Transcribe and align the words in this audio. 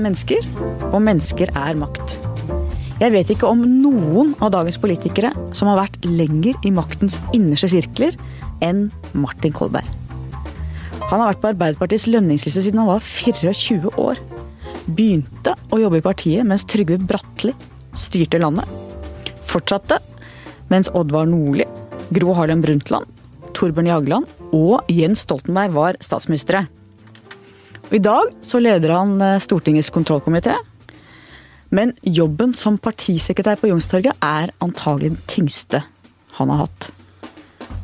er 0.00 0.06
mennesker, 0.08 0.46
og 0.90 1.02
mennesker 1.04 1.52
er 1.52 1.78
makt. 1.78 2.16
Jeg 3.00 3.14
vet 3.14 3.30
ikke 3.32 3.48
om 3.48 3.62
noen 3.64 4.34
av 4.44 4.52
dagens 4.52 4.78
politikere 4.80 5.30
som 5.56 5.70
har 5.70 5.78
vært 5.78 6.02
lenger 6.04 6.56
i 6.66 6.72
maktens 6.74 7.18
innerste 7.36 7.70
sirkler 7.72 8.16
enn 8.64 8.88
Martin 9.16 9.54
Kolberg. 9.56 9.86
Han 11.10 11.18
har 11.18 11.30
vært 11.30 11.40
på 11.42 11.50
Arbeiderpartiets 11.50 12.06
lønningsliste 12.10 12.62
siden 12.64 12.82
han 12.82 12.90
var 12.90 13.04
24 13.04 13.94
år. 14.00 14.20
Begynte 14.86 15.56
å 15.72 15.80
jobbe 15.80 16.00
i 16.00 16.04
partiet 16.04 16.46
mens 16.46 16.66
Trygve 16.68 17.00
Bratteli 17.00 17.54
styrte 17.96 18.40
landet. 18.40 18.68
Fortsatte 19.48 19.98
mens 20.70 20.92
Oddvar 20.94 21.26
Nordli, 21.26 21.66
Gro 22.14 22.36
Harlem 22.36 22.60
Brundtland, 22.62 23.08
Torbjørn 23.56 23.90
Jagland 23.90 24.52
og 24.54 24.86
Jens 24.92 25.24
Stoltenberg 25.26 25.74
var 25.74 25.98
statsministre. 26.04 26.68
I 27.90 27.98
dag 27.98 28.28
så 28.46 28.60
leder 28.62 28.92
han 28.94 29.16
eh, 29.18 29.40
Stortingets 29.42 29.90
kontrollkomité. 29.90 30.54
Men 31.74 31.90
jobben 32.06 32.52
som 32.54 32.76
partisekretær 32.78 33.58
på 33.58 33.66
Youngstorget 33.70 34.14
er 34.22 34.52
antagelig 34.62 35.10
den 35.10 35.24
tyngste 35.30 35.80
han 36.36 36.52
har 36.52 36.68
hatt. 36.68 36.90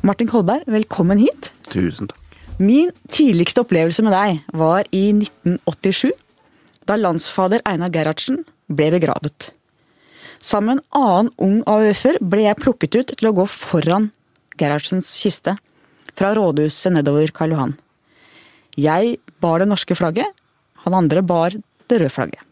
Martin 0.07 0.31
Kolberg, 0.31 0.63
velkommen 0.71 1.19
hit. 1.19 1.51
Tusen 1.73 2.07
takk. 2.11 2.23
Min 2.63 2.93
tidligste 3.13 3.65
opplevelse 3.65 4.05
med 4.07 4.15
deg 4.15 4.39
var 4.57 4.87
i 4.95 5.11
1987, 5.11 6.15
da 6.87 6.97
landsfader 6.97 7.65
Einar 7.67 7.91
Gerhardsen 7.93 8.45
ble 8.71 8.93
begravet. 8.95 9.51
Sammen 10.39 10.79
med 10.79 10.85
en 10.85 11.03
annen 11.03 11.33
ung 11.43 11.59
AUF-er 11.67 12.21
ble 12.23 12.47
jeg 12.47 12.61
plukket 12.63 12.95
ut 12.95 13.17
til 13.19 13.29
å 13.29 13.35
gå 13.41 13.49
foran 13.51 14.13
Gerhardsens 14.57 15.11
kiste, 15.19 15.57
fra 16.17 16.31
rådhuset 16.39 16.95
nedover 16.95 17.35
Karl 17.35 17.57
Johan. 17.57 17.77
Jeg 18.77 19.17
bar 19.41 19.63
det 19.63 19.71
norske 19.71 19.97
flagget, 19.97 20.29
han 20.85 20.95
andre 20.95 21.23
bar 21.25 21.55
det 21.89 22.01
røde 22.01 22.13
flagget. 22.13 22.43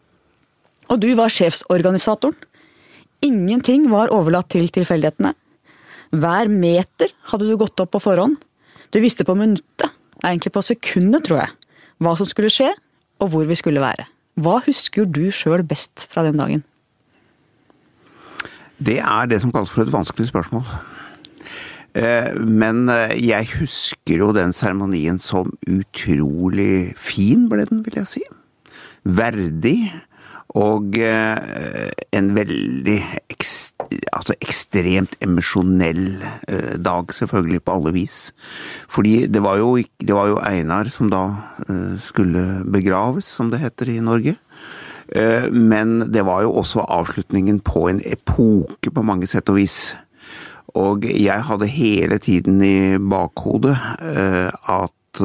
Og 0.89 0.99
du 1.01 1.11
var 1.17 1.33
sjefsorganisatoren. 1.33 2.37
Ingenting 3.25 3.87
var 3.89 4.11
overlatt 4.13 4.51
til 4.53 4.67
tilfeldighetene. 4.69 5.33
Hver 6.15 6.49
meter 6.51 7.13
hadde 7.31 7.47
du 7.47 7.55
gått 7.57 7.79
opp 7.81 7.95
på 7.95 8.03
forhånd. 8.03 8.37
Du 8.93 8.99
visste 9.01 9.25
på 9.25 9.35
minuttet, 9.37 9.89
egentlig 10.21 10.53
på 10.53 10.63
sekundet, 10.65 11.25
tror 11.25 11.41
jeg, 11.41 11.55
hva 12.03 12.13
som 12.19 12.29
skulle 12.29 12.53
skje, 12.53 12.69
og 13.23 13.31
hvor 13.33 13.47
vi 13.49 13.57
skulle 13.57 13.83
være. 13.83 14.05
Hva 14.41 14.59
husker 14.65 15.07
du 15.07 15.29
sjøl 15.33 15.63
best 15.65 16.05
fra 16.11 16.25
den 16.27 16.39
dagen? 16.39 16.63
Det 18.77 18.99
er 18.99 19.31
det 19.31 19.39
som 19.41 19.53
kalles 19.55 19.71
for 19.71 19.85
et 19.85 19.93
vanskelig 19.93 20.27
spørsmål. 20.29 20.65
Eh, 21.95 22.33
men 22.35 22.89
eh, 22.91 23.15
jeg 23.23 23.47
husker 23.55 24.19
jo 24.19 24.33
den 24.35 24.51
seremonien 24.55 25.19
som 25.21 25.53
utrolig 25.63 26.91
fin, 26.99 27.47
ble 27.51 27.67
den, 27.69 27.85
vil 27.85 28.01
jeg 28.01 28.11
si. 28.17 28.25
Verdig. 29.05 29.79
Og 30.55 30.95
eh, 31.03 31.89
en 32.15 32.29
veldig 32.35 32.99
altså 34.15 34.35
ekstremt 34.39 35.17
emosjonell 35.23 36.21
dag, 36.79 37.11
selvfølgelig, 37.13 37.61
på 37.63 37.75
alle 37.75 37.91
vis. 37.95 38.19
Fordi 38.91 39.27
det 39.27 39.43
var, 39.43 39.59
jo, 39.59 39.75
det 39.99 40.15
var 40.15 40.31
jo 40.31 40.39
Einar 40.39 40.89
som 40.91 41.11
da 41.11 41.25
skulle 42.01 42.63
begraves, 42.71 43.27
som 43.27 43.51
det 43.51 43.61
heter 43.61 43.91
i 43.91 43.99
Norge. 44.03 44.37
Men 45.51 45.99
det 46.09 46.23
var 46.25 46.47
jo 46.47 46.55
også 46.63 46.87
avslutningen 46.87 47.59
på 47.61 47.85
en 47.91 47.99
epoke 48.07 48.89
på 48.89 49.05
mange 49.05 49.27
sett 49.29 49.51
og 49.51 49.59
vis. 49.59 49.91
Og 50.75 51.05
jeg 51.07 51.43
hadde 51.47 51.67
hele 51.71 52.17
tiden 52.19 52.59
i 52.63 52.97
bakhodet 52.99 53.77
at 53.79 55.21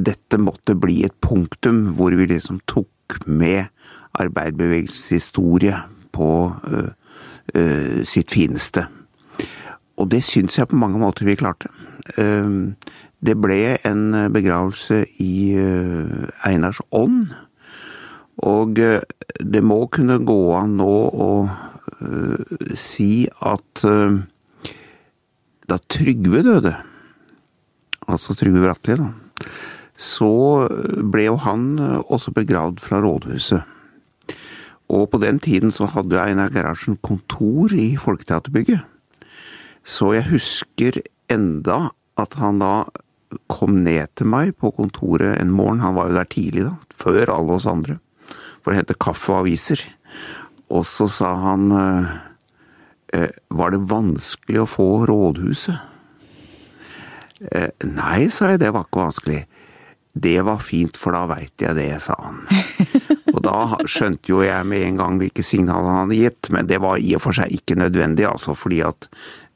dette 0.00 0.38
måtte 0.40 0.74
bli 0.80 1.02
et 1.04 1.16
punktum 1.20 1.92
hvor 1.98 2.16
vi 2.16 2.24
liksom 2.30 2.60
tok 2.70 3.20
med 3.26 3.68
arbeiderbevegelsens 4.16 5.08
historie 5.12 5.76
på 6.16 6.30
sitt 8.08 8.32
fineste. 8.32 8.86
Og 10.00 10.08
det 10.14 10.22
syns 10.24 10.56
jeg 10.56 10.70
på 10.70 10.80
mange 10.80 10.98
måter 11.02 11.28
vi 11.28 11.36
klarte. 11.36 11.68
Det 13.20 13.36
ble 13.36 13.76
en 13.84 14.32
begravelse 14.32 15.04
i 15.20 15.52
Einars 16.48 16.80
ånd. 16.96 17.28
Og 18.40 18.80
det 18.80 19.60
må 19.60 19.82
kunne 19.92 20.16
gå 20.24 20.54
an 20.56 20.78
nå 20.80 20.94
å 21.12 21.30
si 22.78 23.28
at 23.44 23.84
uh, 23.86 24.20
da 25.70 25.78
Trygve 25.90 26.42
døde, 26.46 26.72
altså 28.08 28.34
Trygve 28.38 28.64
Bratteli, 28.64 29.04
da, 29.04 29.46
så 30.00 30.30
ble 31.12 31.26
jo 31.26 31.36
han 31.44 31.66
også 32.08 32.32
begravd 32.34 32.80
fra 32.82 33.02
rådhuset. 33.04 33.66
Og 34.90 35.06
på 35.12 35.20
den 35.22 35.38
tiden 35.38 35.70
så 35.70 35.86
hadde 35.92 36.18
Einar 36.18 36.50
Gerhardsen 36.50 36.96
kontor 37.04 37.74
i 37.76 37.94
Folketeaterbygget. 38.00 38.80
Så 39.86 40.14
jeg 40.16 40.30
husker 40.32 40.98
enda 41.30 41.92
at 42.18 42.34
han 42.40 42.58
da 42.60 42.74
kom 43.50 43.82
ned 43.84 44.10
til 44.18 44.26
meg 44.30 44.56
på 44.58 44.72
kontoret 44.74 45.38
en 45.38 45.52
morgen, 45.54 45.82
han 45.84 45.94
var 45.94 46.10
jo 46.10 46.18
der 46.18 46.30
tidlig 46.32 46.66
da, 46.66 46.74
før 46.90 47.30
alle 47.36 47.58
oss 47.60 47.68
andre, 47.70 48.00
for 48.64 48.72
å 48.72 48.80
hente 48.80 48.98
kaffe 48.98 49.30
og 49.32 49.44
aviser. 49.44 49.84
Og 50.70 50.86
så 50.86 51.08
sa 51.10 51.34
han 51.48 51.70
eh, 51.74 53.30
Var 53.48 53.74
det 53.74 53.86
vanskelig 53.90 54.62
å 54.62 54.70
få 54.70 54.88
rådhuset? 55.10 55.86
Eh, 57.40 57.70
nei, 57.88 58.28
sa 58.28 58.52
jeg, 58.52 58.60
det 58.60 58.70
var 58.74 58.86
ikke 58.86 59.00
vanskelig. 59.06 59.40
Det 60.12 60.40
var 60.42 60.58
fint, 60.62 60.96
for 60.98 61.14
da 61.14 61.22
veit 61.30 61.62
jeg 61.62 61.76
det, 61.78 61.88
sa 62.02 62.16
han. 62.18 62.42
Og 63.34 63.38
da 63.46 63.78
skjønte 63.88 64.32
jo 64.32 64.42
jeg 64.42 64.66
med 64.68 64.82
en 64.84 64.98
gang 64.98 65.20
hvilke 65.20 65.44
signaler 65.46 65.86
han 65.86 66.02
hadde 66.04 66.18
gitt, 66.18 66.50
men 66.52 66.68
det 66.68 66.80
var 66.82 66.98
i 66.98 67.14
og 67.16 67.22
for 67.24 67.36
seg 67.36 67.54
ikke 67.54 67.78
nødvendig, 67.78 68.26
altså, 68.28 68.56
fordi 68.58 68.82
at 68.84 69.06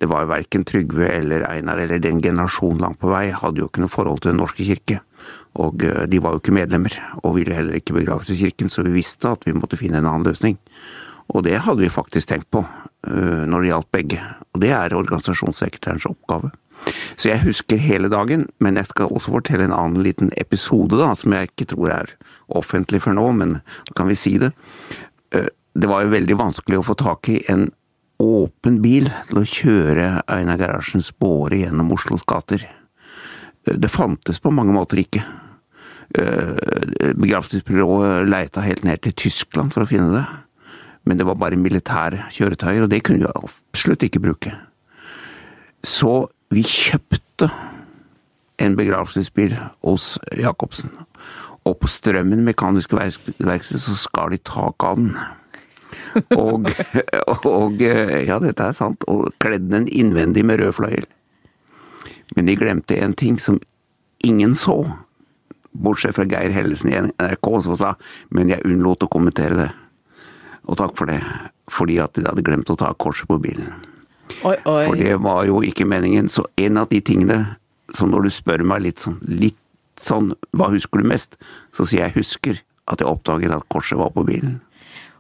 det 0.01 0.09
var 0.11 0.31
verken 0.31 0.65
Trygve 0.69 1.09
eller 1.11 1.45
Einar 1.49 1.83
eller 1.83 2.01
den 2.03 2.23
generasjonen 2.23 2.85
langt 2.85 3.01
på 3.03 3.11
vei 3.13 3.27
hadde 3.35 3.63
jo 3.63 3.69
ikke 3.69 3.83
noe 3.83 3.93
forhold 3.93 4.23
til 4.23 4.33
Den 4.33 4.41
norske 4.43 4.67
kirke. 4.67 5.01
Og 5.63 5.85
de 6.11 6.19
var 6.19 6.35
jo 6.35 6.41
ikke 6.43 6.57
medlemmer, 6.57 6.95
og 7.23 7.37
ville 7.37 7.55
heller 7.55 7.79
ikke 7.79 7.95
begraves 7.95 8.33
i 8.35 8.39
kirken, 8.41 8.71
så 8.73 8.83
vi 8.83 8.97
visste 8.97 9.31
at 9.31 9.47
vi 9.47 9.55
måtte 9.55 9.79
finne 9.79 10.01
en 10.01 10.09
annen 10.11 10.27
løsning. 10.27 10.59
Og 11.31 11.45
det 11.47 11.61
hadde 11.63 11.85
vi 11.85 11.93
faktisk 11.93 12.29
tenkt 12.33 12.51
på 12.53 12.65
når 13.05 13.63
det 13.63 13.69
gjaldt 13.71 13.93
begge. 13.95 14.19
Og 14.55 14.61
det 14.65 14.73
er 14.75 14.97
organisasjonssekretærens 14.97 16.09
oppgave. 16.09 16.51
Så 17.15 17.31
jeg 17.31 17.45
husker 17.45 17.81
hele 17.81 18.11
dagen, 18.13 18.49
men 18.59 18.77
jeg 18.81 18.91
skal 18.91 19.13
også 19.15 19.33
fortelle 19.37 19.69
en 19.69 19.77
annen 19.77 20.03
liten 20.05 20.33
episode, 20.41 20.99
da, 20.99 21.13
som 21.17 21.33
jeg 21.37 21.53
ikke 21.53 21.69
tror 21.71 21.93
er 21.95 22.13
offentlig 22.53 23.01
for 23.05 23.17
nå, 23.17 23.31
men 23.39 23.59
da 23.61 23.97
kan 23.97 24.11
vi 24.11 24.19
si 24.19 24.35
det. 24.43 24.51
Det 25.31 25.91
var 25.91 26.05
jo 26.05 26.13
veldig 26.13 26.37
vanskelig 26.39 26.81
å 26.81 26.87
få 26.91 26.99
tak 26.99 27.31
i 27.33 27.39
en 27.53 27.69
åpen 28.23 28.83
bil 28.83 29.09
til 29.31 29.41
å 29.41 29.49
kjøre 29.49 30.09
Einar 30.31 30.61
Gerhardsens 30.61 31.11
båre 31.19 31.63
gjennom 31.65 31.95
Oslos 31.97 32.27
gater. 32.29 32.67
Det 33.65 33.91
fantes 33.91 34.41
på 34.41 34.53
mange 34.53 34.75
måter 34.77 35.01
ikke. 35.01 35.25
Begravelsesbyrået 36.15 38.29
leita 38.29 38.65
helt 38.65 38.85
ned 38.85 39.01
til 39.03 39.17
Tyskland 39.25 39.73
for 39.75 39.85
å 39.85 39.89
finne 39.89 40.13
det. 40.13 40.25
Men 41.05 41.21
det 41.21 41.27
var 41.29 41.41
bare 41.41 41.61
militære 41.61 42.29
kjøretøyer, 42.33 42.85
og 42.85 42.93
det 42.93 43.03
kunne 43.05 43.25
vi 43.25 43.33
absolutt 43.35 44.05
ikke 44.07 44.23
bruke. 44.25 44.53
Så 45.85 46.27
vi 46.55 46.63
kjøpte 46.65 47.51
en 48.63 48.77
begravelsesbil 48.79 49.57
hos 49.85 50.15
Jacobsen. 50.39 50.93
Og 51.65 51.79
på 51.81 51.89
Strømmen 51.89 52.45
mekaniske 52.45 52.97
verksted 52.97 53.83
så 53.83 53.97
skar 53.99 54.33
de 54.33 54.41
taket 54.45 54.89
av 54.89 55.01
den. 55.01 55.17
Og, 56.37 56.69
og, 57.49 57.81
ja, 57.81 58.39
dette 58.41 58.69
er 58.69 58.77
sant, 58.77 59.05
og 59.09 59.33
kledde 59.43 59.73
den 59.73 59.89
innvendig 59.89 60.45
med 60.47 60.63
rød 60.63 60.77
fløyel. 60.79 61.09
Men 62.37 62.49
de 62.49 62.57
glemte 62.59 62.99
en 62.99 63.15
ting 63.15 63.39
som 63.41 63.61
ingen 64.25 64.55
så, 64.57 64.79
bortsett 65.75 66.17
fra 66.17 66.27
Geir 66.29 66.55
Hellesen 66.55 66.93
i 66.93 66.99
NRK, 67.01 67.51
som 67.67 67.77
sa 67.79 67.95
men 68.35 68.53
jeg 68.53 68.65
unnlot 68.65 69.05
å 69.05 69.11
kommentere 69.11 69.59
det. 69.59 69.71
Og 70.65 70.79
takk 70.81 70.95
for 70.97 71.11
det, 71.11 71.21
fordi 71.73 71.99
at 72.01 72.15
de 72.17 72.25
hadde 72.25 72.45
glemt 72.47 72.71
å 72.73 72.79
ta 72.81 72.93
korset 72.97 73.29
på 73.29 73.41
bilen. 73.43 73.75
Oi, 74.43 74.57
oi. 74.65 74.85
For 74.87 74.97
det 74.97 75.19
var 75.23 75.45
jo 75.49 75.61
ikke 75.67 75.87
meningen. 75.89 76.31
Så 76.33 76.47
en 76.61 76.81
av 76.81 76.89
de 76.93 77.03
tingene 77.05 77.57
som 77.95 78.11
når 78.13 78.27
du 78.27 78.33
spør 78.33 78.65
meg 78.67 78.87
litt 78.87 79.03
sånn, 79.05 79.19
litt 79.29 79.61
sånn 80.01 80.33
hva 80.57 80.71
husker 80.73 81.03
du 81.03 81.09
mest, 81.11 81.37
så 81.77 81.87
sier 81.87 82.07
jeg 82.07 82.17
husker 82.17 82.63
at 82.91 83.01
jeg 83.01 83.09
oppdaget 83.09 83.53
at 83.55 83.69
korset 83.73 84.01
var 84.01 84.13
på 84.17 84.25
bilen. 84.27 84.59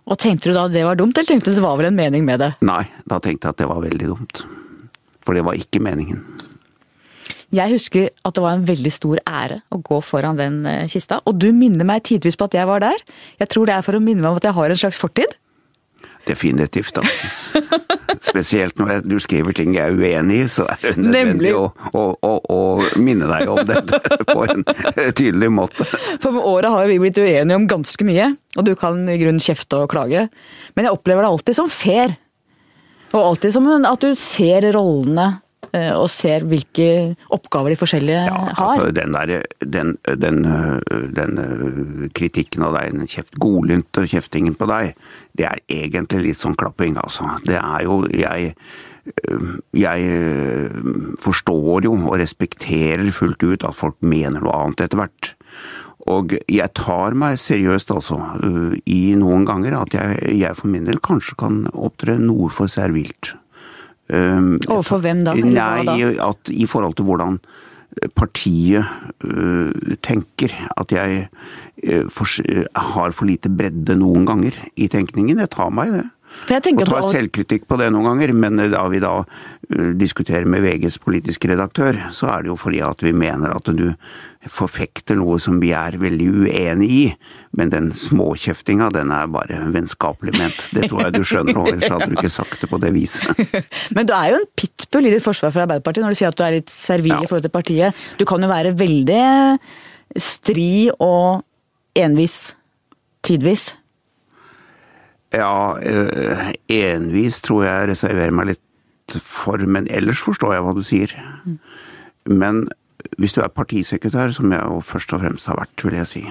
Og 0.05 0.19
tenkte 0.21 0.50
du 0.50 0.57
da 0.57 0.67
det 0.69 0.83
var 0.85 0.99
dumt, 1.00 1.17
eller 1.17 1.29
tenkte 1.29 1.53
du 1.53 1.59
det 1.59 1.65
var 1.65 1.79
vel 1.81 1.89
en 1.89 1.97
mening 1.97 2.27
med 2.27 2.43
det? 2.43 2.50
Nei, 2.65 2.83
da 3.09 3.21
tenkte 3.25 3.49
jeg 3.49 3.57
at 3.57 3.62
det 3.62 3.69
var 3.71 3.85
veldig 3.85 4.11
dumt. 4.11 4.43
For 5.25 5.37
det 5.37 5.45
var 5.47 5.57
ikke 5.57 5.81
meningen. 5.85 6.21
Jeg 7.55 7.71
husker 7.71 8.11
at 8.27 8.35
det 8.35 8.43
var 8.43 8.56
en 8.56 8.67
veldig 8.67 8.91
stor 8.91 9.21
ære 9.29 9.61
å 9.71 9.79
gå 9.85 10.01
foran 10.03 10.41
den 10.41 10.62
kista, 10.91 11.21
og 11.29 11.39
du 11.39 11.53
minner 11.55 11.87
meg 11.87 12.03
tidvis 12.09 12.39
på 12.41 12.49
at 12.49 12.56
jeg 12.59 12.67
var 12.67 12.83
der. 12.83 13.05
Jeg 13.39 13.51
tror 13.53 13.69
det 13.69 13.77
er 13.77 13.87
for 13.87 13.95
å 13.95 14.03
minne 14.03 14.25
meg 14.25 14.33
om 14.33 14.41
at 14.41 14.49
jeg 14.49 14.56
har 14.56 14.75
en 14.75 14.81
slags 14.81 14.99
fortid. 14.99 15.37
Definitivt, 16.25 16.95
da. 16.97 17.03
Spesielt 18.25 18.79
når 18.81 19.05
du 19.05 19.19
skriver 19.21 19.53
ting 19.56 19.75
jeg 19.77 19.93
er 19.93 19.99
uenig 19.99 20.39
i, 20.45 20.49
så 20.49 20.65
er 20.73 20.81
det 20.81 20.95
nødvendig 21.03 21.53
å, 21.56 21.67
å, 21.93 22.05
å, 22.17 22.33
å, 22.55 22.59
minne 22.97 23.29
deg 23.29 23.53
om 23.53 23.61
dette 23.69 24.00
på 24.33 24.47
en 24.47 24.65
tydelig 25.12 25.50
måte. 25.53 25.87
For 26.23 26.33
med 26.33 26.49
åra 26.49 26.73
har 26.79 26.89
vi 26.89 26.99
blitt 27.03 27.21
uenige 27.21 27.59
om 27.59 27.69
ganske 27.71 28.09
mye, 28.09 28.33
og 28.57 28.69
du 28.69 28.73
kan 28.81 29.05
i 29.11 29.19
grunnen 29.21 29.43
kjefte 29.43 29.85
og 29.85 29.93
klage. 29.93 30.29
Men 30.75 30.89
jeg 30.89 30.97
opplever 30.97 31.27
det 31.27 31.33
alltid 31.35 31.61
som 31.61 31.73
fair. 31.73 32.17
Og 33.15 33.21
alltid 33.21 33.55
som 33.55 33.69
at 33.69 34.03
du 34.03 34.15
ser 34.19 34.73
rollene 34.75 35.29
Eh, 35.29 35.44
og 35.97 36.09
ser 36.12 36.44
hvilke 36.49 36.88
oppgaver 37.35 37.75
de 37.75 37.79
forskjellige 37.81 38.25
ja, 38.29 38.41
har. 38.59 38.79
Altså, 38.79 38.94
den, 38.94 39.17
der, 39.17 39.47
den, 39.61 39.94
den, 40.23 40.41
den, 41.17 41.38
eh, 41.43 42.09
kritikken 42.17 42.67
av 42.67 42.76
deg, 42.79 42.94
den 42.94 43.11
kjeft, 43.11 43.38
godlynte 43.43 44.06
kjeftingen 44.11 44.56
på 44.59 44.69
deg, 44.71 44.94
det 45.35 45.49
er 45.50 45.62
egentlig 45.67 46.29
litt 46.29 46.41
sånn 46.41 46.59
klapping, 46.59 46.99
altså. 47.03 47.37
Det 47.47 47.59
er 47.59 47.87
jo 47.87 48.03
Jeg, 48.15 48.55
eh, 49.11 49.49
jeg 49.75 50.69
forstår 51.23 51.88
jo 51.88 51.97
og 52.05 52.19
respekterer 52.21 53.11
fullt 53.15 53.43
ut 53.43 53.67
at 53.67 53.79
folk 53.79 53.99
mener 54.00 54.44
noe 54.44 54.55
annet 54.65 54.87
etter 54.87 55.00
hvert. 55.00 55.35
Og 56.11 56.35
jeg 56.53 56.69
tar 56.76 57.17
meg 57.17 57.38
seriøst, 57.41 57.91
altså, 57.94 58.19
i 58.85 59.15
noen 59.17 59.47
ganger 59.49 59.79
at 59.79 59.94
jeg, 59.97 60.19
jeg 60.37 60.59
for 60.59 60.69
min 60.69 60.85
del 60.85 61.00
kanskje 61.00 61.38
kan 61.41 61.62
opptre 61.73 62.19
noe 62.21 62.50
for 62.53 62.69
servilt. 62.69 63.32
Um, 64.09 64.56
Overfor 64.69 65.01
hvem 65.05 65.23
da? 65.25 65.33
Nei, 65.39 65.85
at 66.21 66.51
i 66.53 66.67
forhold 66.69 66.99
til 66.99 67.09
hvordan 67.09 67.39
partiet 68.17 68.85
uh, 69.25 69.95
tenker. 70.05 70.55
At 70.77 70.93
jeg 70.93 71.29
uh, 71.29 72.05
for, 72.12 72.29
uh, 72.45 72.65
har 72.75 73.15
for 73.17 73.31
lite 73.31 73.53
bredde 73.53 73.97
noen 74.01 74.27
ganger 74.29 74.59
i 74.77 74.91
tenkningen. 74.93 75.41
Jeg 75.45 75.55
tar 75.55 75.73
meg 75.75 75.95
det. 75.95 76.05
Og 76.45 76.91
tar 76.91 77.09
selvkritikk 77.15 77.67
på 77.71 77.79
det 77.81 77.91
noen 77.95 78.11
ganger, 78.11 78.35
men 78.37 78.61
da 78.73 78.83
vi 78.93 79.01
da 79.03 79.15
uh, 79.23 79.91
diskuterer 79.97 80.47
med 80.49 80.65
VGs 80.65 80.99
politiske 81.05 81.49
redaktør, 81.51 81.99
så 82.15 82.31
er 82.35 82.45
det 82.45 82.53
jo 82.53 82.59
fordi 82.61 82.83
at 82.85 83.05
vi 83.05 83.15
mener 83.17 83.55
at 83.55 83.71
du 83.73 83.91
forfekter 84.53 85.17
noe 85.17 85.39
som 85.41 85.57
vi 85.63 85.71
er 85.77 85.97
veldig 86.01 86.27
uenig 86.45 86.89
i. 86.93 87.05
Men 87.57 87.71
den 87.73 87.91
småkjeftinga, 87.97 88.91
den 88.95 89.13
er 89.15 89.31
bare 89.33 89.63
vennskapelig 89.73 90.35
ment. 90.37 90.67
Det 90.75 90.91
tror 90.91 91.07
jeg 91.07 91.15
du 91.15 91.23
skjønner, 91.25 91.61
og 91.61 91.71
ellers 91.73 91.95
hadde 91.95 92.11
du 92.11 92.19
ikke 92.19 92.33
sagt 92.35 92.61
det 92.61 92.71
på 92.73 92.81
det 92.83 92.93
viset. 92.97 93.41
Men 93.97 94.11
du 94.11 94.13
er 94.17 94.35
jo 94.35 94.43
en 94.43 94.51
pitbull 94.59 95.09
i 95.09 95.15
ditt 95.15 95.25
forsvar 95.25 95.55
for 95.55 95.65
Arbeiderpartiet 95.65 96.05
når 96.05 96.17
du 96.17 96.21
sier 96.21 96.35
at 96.35 96.41
du 96.41 96.45
er 96.47 96.59
litt 96.59 96.75
servil 96.75 97.15
ja. 97.15 97.23
i 97.23 97.31
forhold 97.31 97.47
til 97.47 97.55
partiet. 97.55 98.05
Du 98.21 98.27
kan 98.29 98.43
jo 98.43 98.51
være 98.51 98.75
veldig 98.77 99.25
stri 100.21 100.91
og 100.99 101.45
envis 101.97 102.39
tidvis. 103.25 103.71
Ja, 105.35 105.79
eh, 105.83 106.53
envis 106.71 107.41
tror 107.43 107.65
jeg 107.67 107.91
reserverer 107.91 108.35
meg 108.35 108.53
litt 108.53 109.19
for, 109.25 109.61
men 109.67 109.89
ellers 109.93 110.23
forstår 110.23 110.55
jeg 110.55 110.65
hva 110.65 110.75
du 110.77 110.83
sier. 110.87 111.15
Men 112.31 112.65
hvis 113.19 113.35
du 113.37 113.43
er 113.43 113.53
partisekretær, 113.53 114.33
som 114.37 114.53
jeg 114.55 114.63
jo 114.63 114.81
først 114.85 115.15
og 115.17 115.25
fremst 115.25 115.51
har 115.51 115.59
vært, 115.59 115.85
vil 115.85 115.99
jeg 115.99 116.09
si 116.09 116.23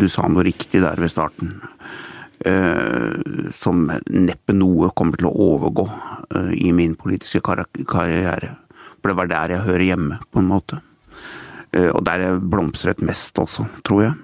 Du 0.00 0.08
sa 0.10 0.26
noe 0.26 0.46
riktig 0.46 0.80
der 0.82 0.98
ved 0.98 1.12
starten. 1.12 1.60
Eh, 2.46 3.50
som 3.54 3.88
neppe 4.08 4.54
noe 4.54 4.92
kommer 4.96 5.18
til 5.18 5.28
å 5.28 5.36
overgå 5.52 5.86
eh, 5.88 6.52
i 6.68 6.72
min 6.72 6.96
politiske 6.96 7.42
karriere. 7.42 8.54
For 8.98 9.10
det 9.10 9.18
var 9.18 9.30
der 9.30 9.56
jeg 9.56 9.66
hører 9.66 9.88
hjemme, 9.92 10.20
på 10.32 10.40
en 10.40 10.50
måte. 10.50 10.82
Og 11.78 12.00
der 12.00 12.22
jeg 12.24 12.38
blomstret 12.48 13.02
mest 13.04 13.36
også, 13.38 13.66
tror 13.84 14.00
jeg. 14.02 14.14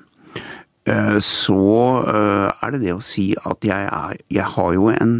Eh, 0.84 1.18
så 1.24 1.60
eh, 2.04 2.50
er 2.60 2.74
det 2.74 2.82
det 2.82 2.92
å 2.92 3.04
si 3.04 3.30
at 3.40 3.64
jeg, 3.64 3.88
er, 3.88 4.18
jeg 4.28 4.48
har 4.56 4.74
jo 4.76 4.90
en 4.92 5.14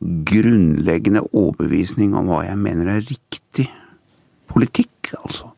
grunnleggende 0.00 1.24
overbevisning 1.32 2.14
om 2.14 2.30
hva 2.30 2.44
jeg 2.46 2.60
mener 2.60 2.92
er 2.92 3.06
riktig 3.08 3.66
politikk, 4.50 5.14
altså. 5.18 5.50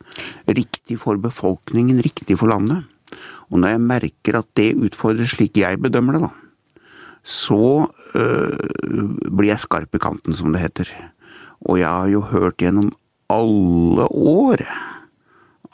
Riktig 0.48 0.96
for 1.02 1.20
befolkningen, 1.20 2.00
riktig 2.04 2.38
for 2.40 2.48
landet. 2.48 2.86
Og 3.50 3.60
når 3.60 3.74
jeg 3.74 3.84
merker 3.84 4.40
at 4.40 4.48
det 4.58 4.72
utfordres 4.80 5.34
slik 5.34 5.58
jeg 5.60 5.80
bedømmer 5.82 6.16
det, 6.16 6.24
da, 6.24 6.32
så 7.26 7.60
øh, 8.16 9.12
blir 9.28 9.50
jeg 9.50 9.64
skarp 9.66 9.98
i 9.98 10.00
kanten, 10.00 10.36
som 10.36 10.54
det 10.54 10.62
heter. 10.62 10.88
Og 11.66 11.80
jeg 11.82 11.90
har 11.90 12.08
jo 12.08 12.22
hørt 12.30 12.62
gjennom 12.62 12.92
alle 13.32 14.06
år 14.08 14.62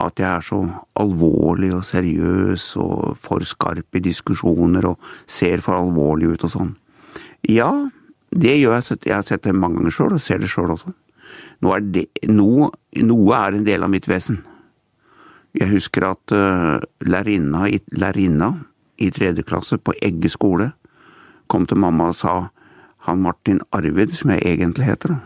at 0.03 0.19
jeg 0.19 0.29
er 0.29 0.45
så 0.45 0.61
alvorlig 0.99 1.73
og 1.77 1.85
seriøs 1.87 2.65
og 2.83 3.17
for 3.21 3.45
skarp 3.47 3.99
i 3.99 4.03
diskusjoner 4.03 4.89
og 4.91 5.13
ser 5.31 5.63
for 5.65 5.79
alvorlig 5.79 6.33
ut 6.35 6.47
og 6.49 6.55
sånn. 6.57 6.73
Ja, 7.49 7.71
det 8.33 8.57
gjør 8.59 8.79
jeg. 8.79 8.99
Jeg 9.07 9.17
har 9.17 9.27
sett 9.27 9.45
det 9.45 9.55
mange 9.55 9.81
ganger 9.81 9.95
sjøl, 9.95 10.17
og 10.17 10.23
ser 10.23 10.43
det 10.43 10.51
sjøl 10.51 10.75
også. 10.75 10.95
Noe 11.63 11.79
er, 11.79 11.87
det, 11.95 12.07
noe, 12.29 12.71
noe 13.03 13.39
er, 13.39 13.57
en 13.57 13.67
del 13.67 13.85
av 13.85 13.93
mitt 13.93 14.09
vesen. 14.11 14.41
Jeg 15.57 15.69
husker 15.73 16.09
at 16.09 16.35
uh, 16.35 16.81
lærerinna, 17.05 17.67
lærerinna 17.93 18.55
i 19.03 19.11
tredje 19.13 19.45
klasse 19.45 19.77
på 19.79 19.95
Egge 20.03 20.31
skole 20.33 20.71
kom 21.53 21.67
til 21.69 21.81
mamma 21.83 22.09
og 22.13 22.17
sa 22.17 22.35
han 23.05 23.21
Martin 23.21 23.61
Arvid, 23.75 24.15
som 24.17 24.33
jeg 24.33 24.47
egentlig 24.47 24.87
heter, 24.89 25.17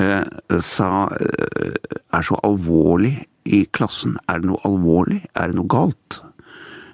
uh, 0.00 0.60
sa 0.60 0.90
uh, 1.08 1.96
er 2.12 2.26
så 2.26 2.38
alvorlig 2.44 3.14
i 3.44 3.64
klassen. 3.72 4.18
Er 4.28 4.42
det 4.42 4.50
noe 4.50 4.60
alvorlig? 4.68 5.22
Er 5.34 5.50
det 5.50 5.58
noe 5.58 5.70
galt? 5.70 6.20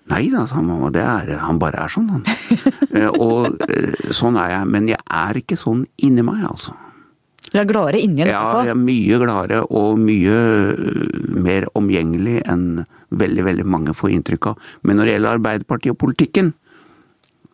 Nei 0.06 0.28
da, 0.30 0.44
sa 0.46 0.60
mamma, 0.62 0.92
det 0.94 1.02
er 1.02 1.32
Han 1.42 1.58
bare 1.58 1.82
er 1.82 1.90
sånn, 1.90 2.10
han. 2.14 2.26
Eh, 2.96 3.10
og 3.10 3.58
eh, 3.66 4.12
sånn 4.14 4.38
er 4.40 4.54
jeg. 4.54 4.68
Men 4.72 4.86
jeg 4.88 5.00
er 5.12 5.40
ikke 5.42 5.58
sånn 5.60 5.82
inni 6.06 6.22
meg, 6.24 6.46
altså. 6.48 6.72
Du 7.50 7.58
er 7.60 7.66
gladere 7.68 8.00
inni 8.02 8.22
enn 8.24 8.30
etterpå? 8.30 8.60
Ja, 8.62 8.62
jeg 8.66 8.72
er 8.72 8.78
mye 8.80 9.18
gladere 9.20 9.58
og 9.66 9.98
mye 10.00 10.36
eh, 10.36 11.18
mer 11.46 11.66
omgjengelig 11.78 12.38
enn 12.48 12.86
veldig, 13.10 13.44
veldig 13.50 13.66
mange 13.68 13.94
får 13.96 14.14
inntrykk 14.16 14.48
av. 14.52 14.70
Men 14.82 14.98
når 14.98 15.08
det 15.08 15.16
gjelder 15.16 15.36
Arbeiderpartiet 15.40 15.94
og 15.94 16.00
politikken, 16.06 16.54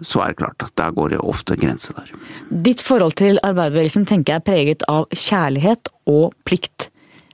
så 0.03 0.23
er 0.23 0.33
det 0.33 0.41
klart 0.41 0.65
at 0.65 0.73
der 0.79 0.95
går 0.95 1.13
det 1.15 1.21
ofte 1.21 1.57
grense 1.59 1.95
der. 1.97 2.15
Ditt 2.51 2.83
forhold 2.83 3.17
til 3.21 3.39
arbeiderbevegelsen 3.43 4.07
tenker 4.09 4.35
jeg 4.35 4.43
er 4.43 4.47
preget 4.47 4.87
av 4.91 5.07
kjærlighet 5.11 5.93
og 6.11 6.33
plikt. 6.49 6.92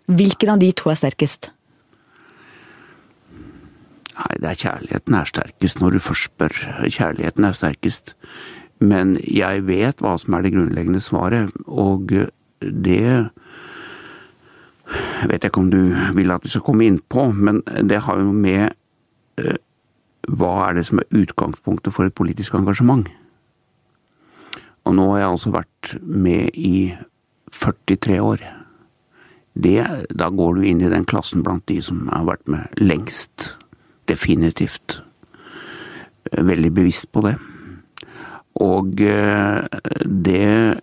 Hvilken 0.08 0.54
av 0.54 0.60
de 0.62 0.70
to 0.72 0.88
er 0.88 0.96
sterkest? 0.96 1.50
Nei, 4.18 4.34
det 4.40 4.48
er 4.50 4.62
kjærligheten 4.62 5.14
er 5.14 5.28
sterkest 5.28 5.82
når 5.82 5.94
du 5.94 6.02
først 6.02 6.30
spør. 6.30 6.54
Kjærligheten 6.88 7.44
er 7.44 7.54
sterkest. 7.54 8.14
Men 8.80 9.18
jeg 9.20 9.66
vet 9.68 10.00
hva 10.02 10.16
som 10.18 10.34
er 10.34 10.46
det 10.46 10.54
grunnleggende 10.54 11.02
svaret, 11.02 11.52
og 11.66 12.08
det 12.62 13.28
vet 15.28 15.44
jeg 15.44 15.50
ikke 15.50 15.62
om 15.62 15.70
du 15.70 15.80
vil 16.16 16.32
at 16.32 16.44
vi 16.46 16.54
skal 16.54 16.64
komme 16.66 16.88
inn 16.88 17.00
på, 17.12 17.28
men 17.34 17.60
det 17.90 18.00
har 18.06 18.22
jo 18.22 18.32
med 18.32 18.70
eh, 19.38 19.58
hva 20.28 20.52
er 20.68 20.78
det 20.78 20.86
som 20.88 21.02
er 21.02 21.20
utgangspunktet 21.20 21.94
for 21.94 22.08
et 22.08 22.16
politisk 22.16 22.56
engasjement? 22.56 23.06
Og 24.88 24.96
nå 24.96 25.10
har 25.12 25.20
jeg 25.20 25.32
altså 25.34 25.52
vært 25.52 25.98
med 26.00 26.56
i 26.56 26.94
43 27.52 28.22
år 28.24 28.46
det, 29.58 29.82
da 30.14 30.30
går 30.30 30.58
du 30.58 30.66
inn 30.70 30.82
i 30.82 30.90
den 30.92 31.06
klassen 31.08 31.42
blant 31.46 31.66
de 31.70 31.80
som 31.82 32.06
har 32.12 32.26
vært 32.28 32.46
med 32.50 32.80
lengst. 32.80 33.52
Definitivt. 34.08 35.00
Veldig 36.32 36.72
bevisst 36.76 37.10
på 37.12 37.24
det. 37.26 37.34
Og 38.62 39.00
eh, 39.02 39.66
det 40.04 40.80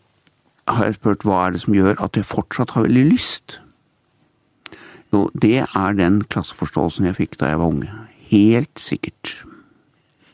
har 0.65 0.87
jeg 0.87 0.97
spurt 0.97 1.25
hva 1.27 1.41
er 1.45 1.55
det 1.55 1.63
som 1.65 1.75
gjør 1.77 1.99
at 2.03 2.17
jeg 2.17 2.27
fortsatt 2.27 2.75
har 2.75 2.87
veldig 2.87 3.05
lyst. 3.11 3.59
Jo, 5.13 5.27
det 5.37 5.65
er 5.65 5.97
den 5.97 6.23
klasseforståelsen 6.31 7.07
jeg 7.09 7.19
fikk 7.19 7.37
da 7.39 7.51
jeg 7.51 7.61
var 7.61 7.73
unge. 7.73 7.91
Helt 8.31 8.81
sikkert. 8.81 9.37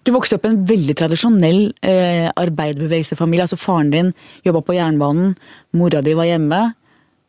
Du 0.01 0.13
vokste 0.15 0.39
opp 0.39 0.48
i 0.48 0.50
en 0.50 0.63
veldig 0.65 0.95
tradisjonell 0.98 1.60
eh, 1.86 2.29
arbeiderbevegelsesfamilie. 2.33 3.45
Altså 3.45 3.60
faren 3.60 3.91
din 3.93 4.13
jobba 4.48 4.63
på 4.65 4.77
jernbanen, 4.77 5.36
mora 5.77 6.01
di 6.01 6.15
var 6.17 6.29
hjemme. 6.29 6.62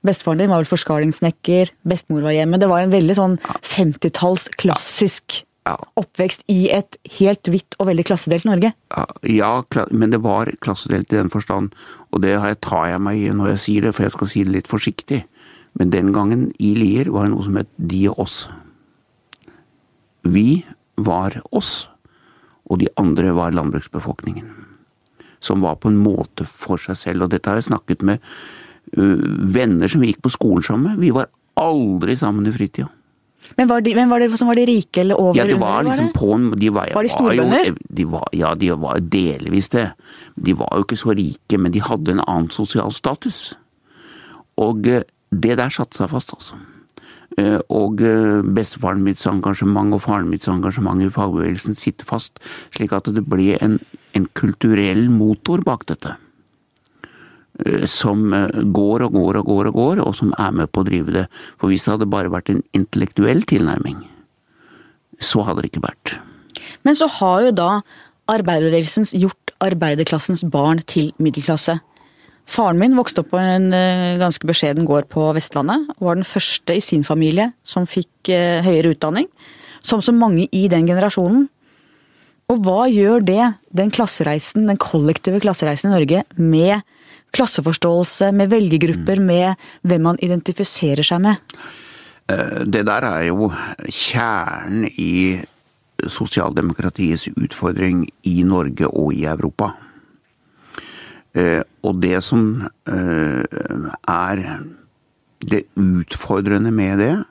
Bestefaren 0.02 0.42
din 0.42 0.50
var 0.50 0.62
vel 0.62 0.70
forskalingssnekker, 0.70 1.70
bestemor 1.86 2.26
var 2.26 2.34
hjemme. 2.34 2.58
Det 2.58 2.70
var 2.70 2.82
en 2.82 2.94
veldig 2.94 3.16
sånn 3.18 3.36
50-talls 3.62 4.48
klassisk 4.58 5.42
ja. 5.68 5.76
oppvekst 5.98 6.42
i 6.50 6.66
et 6.74 6.98
helt 7.18 7.48
hvitt 7.50 7.76
og 7.78 7.88
veldig 7.90 8.06
klassedelt 8.08 8.46
Norge. 8.48 8.72
Ja, 9.22 9.52
men 9.90 10.14
det 10.14 10.22
var 10.24 10.50
klassedelt 10.64 11.12
i 11.12 11.20
den 11.20 11.30
forstand, 11.32 11.76
og 12.10 12.24
det 12.24 12.34
tar 12.66 12.88
jeg 12.90 13.04
meg 13.04 13.20
i 13.20 13.30
når 13.30 13.54
jeg 13.54 13.62
sier 13.66 13.86
det, 13.86 13.94
for 13.96 14.06
jeg 14.06 14.16
skal 14.16 14.32
si 14.32 14.42
det 14.46 14.56
litt 14.56 14.70
forsiktig. 14.70 15.22
Men 15.78 15.92
den 15.94 16.10
gangen 16.12 16.50
i 16.60 16.74
Lier 16.76 17.08
var 17.12 17.26
det 17.26 17.34
noe 17.36 17.46
som 17.46 17.56
het 17.60 17.70
de 17.78 18.02
og 18.10 18.26
oss. 18.26 18.40
Vi 20.22 20.64
var 21.00 21.38
oss, 21.50 21.86
og 22.68 22.82
de 22.82 22.90
andre 23.00 23.32
var 23.36 23.54
landbruksbefolkningen. 23.56 24.50
Som 25.42 25.64
var 25.64 25.80
på 25.82 25.90
en 25.90 25.98
måte 25.98 26.44
for 26.46 26.78
seg 26.78 26.98
selv, 26.98 27.24
og 27.24 27.32
dette 27.32 27.50
har 27.50 27.58
jeg 27.58 27.70
snakket 27.70 28.04
med 28.06 28.22
venner 28.96 29.88
som 29.88 30.02
vi 30.02 30.10
gikk 30.12 30.22
på 30.24 30.32
skolen 30.34 30.62
sammen 30.66 30.90
med. 30.92 31.00
Vi 31.00 31.12
var 31.14 31.30
aldri 31.60 32.16
sammen 32.16 32.46
i 32.48 32.52
fritida. 32.54 32.88
Men 33.58 33.68
var 33.68 33.82
de, 33.84 33.94
men 33.94 34.08
var 34.08 34.22
det 34.22 34.30
som 34.38 34.48
var 34.48 34.56
de 34.56 34.64
rike 34.68 35.00
eller 35.02 35.18
over? 35.20 35.36
Ja, 35.36 35.44
det 35.44 35.56
under, 35.56 35.66
var 35.66 35.84
liksom 35.84 36.06
det? 36.06 36.14
på 36.14 36.58
de 36.60 36.68
var, 36.72 36.92
Var 36.94 37.02
de 37.02 37.08
storbønder? 37.12 37.72
de 37.98 38.04
var, 38.08 38.28
ja, 38.32 38.54
de 38.54 38.70
var 38.70 39.00
delvis 39.00 39.68
det. 39.74 39.88
De 40.36 40.54
var 40.56 40.70
jo 40.78 40.84
ikke 40.86 41.00
så 41.00 41.12
rike, 41.18 41.58
men 41.58 41.72
de 41.74 41.82
hadde 41.82 42.14
en 42.14 42.22
annen 42.26 42.50
sosial 42.54 42.92
status. 42.94 43.54
Og 44.62 44.86
eh, 44.88 45.02
det 45.32 45.56
der 45.58 45.72
satte 45.74 45.98
seg 45.98 46.12
fast, 46.12 46.32
altså. 46.36 46.60
Eh, 47.40 47.58
Og 47.72 48.00
eh, 48.04 48.42
bestefaren 48.44 49.02
mitts 49.04 49.26
engasjement 49.26 49.92
og 49.96 50.02
faren 50.04 50.28
mitts 50.30 50.48
engasjement 50.52 51.02
i 51.02 51.10
fagbevegelsen 51.12 51.74
sitter 51.76 52.04
fast, 52.08 52.38
slik 52.70 52.92
at 52.92 53.08
det 53.12 53.24
ble 53.26 53.56
en, 53.60 53.78
en 54.14 54.26
kulturell 54.38 55.08
motor 55.10 55.64
bak 55.66 55.86
dette. 55.88 56.14
Eh, 57.60 57.84
Som 57.86 58.32
eh, 58.32 58.48
går 58.48 59.06
og 59.06 59.12
går 59.12 59.40
og 59.40 59.44
går 59.46 59.70
og 59.70 59.76
går, 59.76 60.02
og 60.06 60.16
som 60.16 60.32
er 60.38 60.52
med 60.56 60.72
på 60.72 60.82
å 60.82 60.88
drive 60.88 61.12
det. 61.12 61.26
For 61.60 61.68
hvis 61.68 61.84
det 61.84 61.96
hadde 61.96 62.10
bare 62.10 62.32
vært 62.32 62.52
en 62.52 62.62
intellektuell 62.76 63.44
tilnærming, 63.44 64.00
så 65.20 65.44
hadde 65.46 65.62
det 65.62 65.72
ikke 65.72 65.86
vært. 65.86 66.16
Men 66.86 66.96
så 66.98 67.08
har 67.20 67.46
jo 67.46 67.54
da 67.54 67.70
arbeiderbevegelsen 68.32 69.10
gjort 69.20 69.52
arbeiderklassens 69.62 70.44
barn 70.50 70.80
til 70.88 71.12
middelklasse. 71.22 71.78
Faren 72.48 72.80
min 72.80 72.96
vokste 72.98 73.22
opp 73.22 73.30
på 73.30 73.38
en 73.38 73.68
eh, 73.76 74.18
ganske 74.20 74.48
beskjeden 74.48 74.88
gård 74.88 75.10
på 75.12 75.28
Vestlandet, 75.36 75.92
og 75.98 76.08
var 76.08 76.18
den 76.18 76.26
første 76.26 76.74
i 76.74 76.82
sin 76.82 77.04
familie 77.04 77.52
som 77.62 77.86
fikk 77.86 78.32
høyere 78.64 78.94
utdanning. 78.94 79.28
Som 79.82 80.00
så 80.02 80.14
mange 80.14 80.46
i 80.54 80.68
den 80.70 80.86
generasjonen. 80.86 81.48
Og 82.50 82.60
hva 82.62 82.86
gjør 82.90 83.22
det, 83.26 83.44
den 83.74 83.90
klassereisen, 83.90 84.68
den 84.68 84.78
kollektive 84.80 85.40
klassereisen 85.42 85.90
i 85.90 85.94
Norge, 85.94 86.22
med 86.38 86.82
klasseforståelse, 87.32 88.32
med 88.32 88.50
velgergrupper, 88.52 89.20
med 89.20 89.54
hvem 89.82 90.02
man 90.02 90.20
identifiserer 90.22 91.02
seg 91.06 91.20
med? 91.24 91.36
Eh, 92.28 92.64
Det 92.64 92.84
der 92.86 93.02
er 93.02 93.22
jo 93.28 93.52
kjernen 93.88 94.86
i 94.96 95.40
sosialdemokratiets 96.02 97.28
utfordring 97.36 98.08
i 98.24 98.42
Norge 98.42 98.86
og 98.86 99.12
i 99.14 99.24
Europa. 99.24 99.72
Eh, 101.34 101.62
Og 101.82 102.00
det 102.00 102.22
som 102.22 102.62
eh, 102.86 103.42
er 104.08 104.60
det 105.40 105.64
utfordrende 105.74 106.70
med 106.70 106.98
det, 106.98 107.24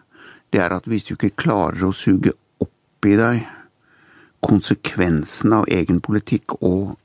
det 0.51 0.59
er 0.59 0.73
at 0.75 0.83
hvis 0.83 1.05
du 1.07 1.13
ikke 1.15 1.35
klarer 1.39 1.85
å 1.87 1.93
suge 1.95 2.33
opp 2.59 3.07
i 3.07 3.15
deg 3.15 3.45
konsekvensen 4.43 5.53
av 5.53 5.69
egen 5.71 6.01
politikk 6.01 6.57
og 6.61 6.97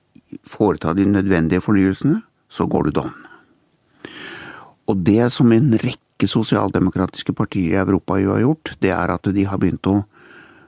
foreta 0.43 0.95
de 0.97 1.05
nødvendige 1.07 1.63
fornyelsene, 1.63 2.23
så 2.49 2.67
går 2.71 2.89
du 2.89 2.99
don. 3.01 3.15
Og 4.87 5.03
det 5.07 5.33
som 5.35 5.51
en 5.53 5.75
rekke 5.83 6.29
sosialdemokratiske 6.31 7.35
partier 7.37 7.75
i 7.75 7.81
Europa 7.81 8.21
jo 8.23 8.35
har 8.35 8.45
gjort, 8.45 8.77
det 8.81 8.93
er 8.95 9.13
at 9.13 9.27
de 9.35 9.47
har 9.49 9.61
begynt 9.61 9.91
å 9.91 10.05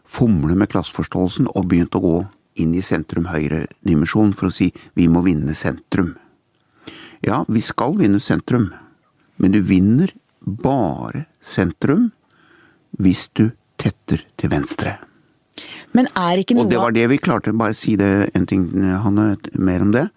fomle 0.09 0.57
med 0.59 0.71
klasseforståelsen 0.73 1.51
og 1.53 1.69
begynt 1.71 1.95
å 1.95 2.03
gå 2.03 2.17
inn 2.59 2.75
i 2.75 2.83
sentrum-høyre-dimensjon 2.83 4.33
for 4.35 4.49
å 4.49 4.55
si 4.55 4.73
vi 4.99 5.07
må 5.11 5.23
vinne 5.27 5.55
sentrum. 5.55 6.17
Ja, 7.25 7.45
vi 7.49 7.63
skal 7.65 7.97
vinne 7.99 8.21
sentrum, 8.23 8.71
men 9.39 9.55
du 9.55 9.61
vinner 9.63 10.15
bare 10.41 11.27
sentrum 11.45 12.11
hvis 12.99 13.29
du 13.37 13.51
tetter 13.79 14.25
til 14.39 14.51
venstre. 14.51 14.97
Men 15.95 16.09
er 16.15 16.41
ikke 16.41 16.55
noe 16.55 16.67
Og 16.67 16.73
det 16.73 16.81
var 16.81 16.95
det 16.95 17.07
vi 17.11 17.19
klarte. 17.23 17.55
Bare 17.55 17.75
si 17.75 17.97
det 17.99 18.31
en 18.35 18.47
ting, 18.47 18.69
Hanne, 19.03 19.37
mer 19.55 19.83
om 19.83 19.93
det. 19.95 20.09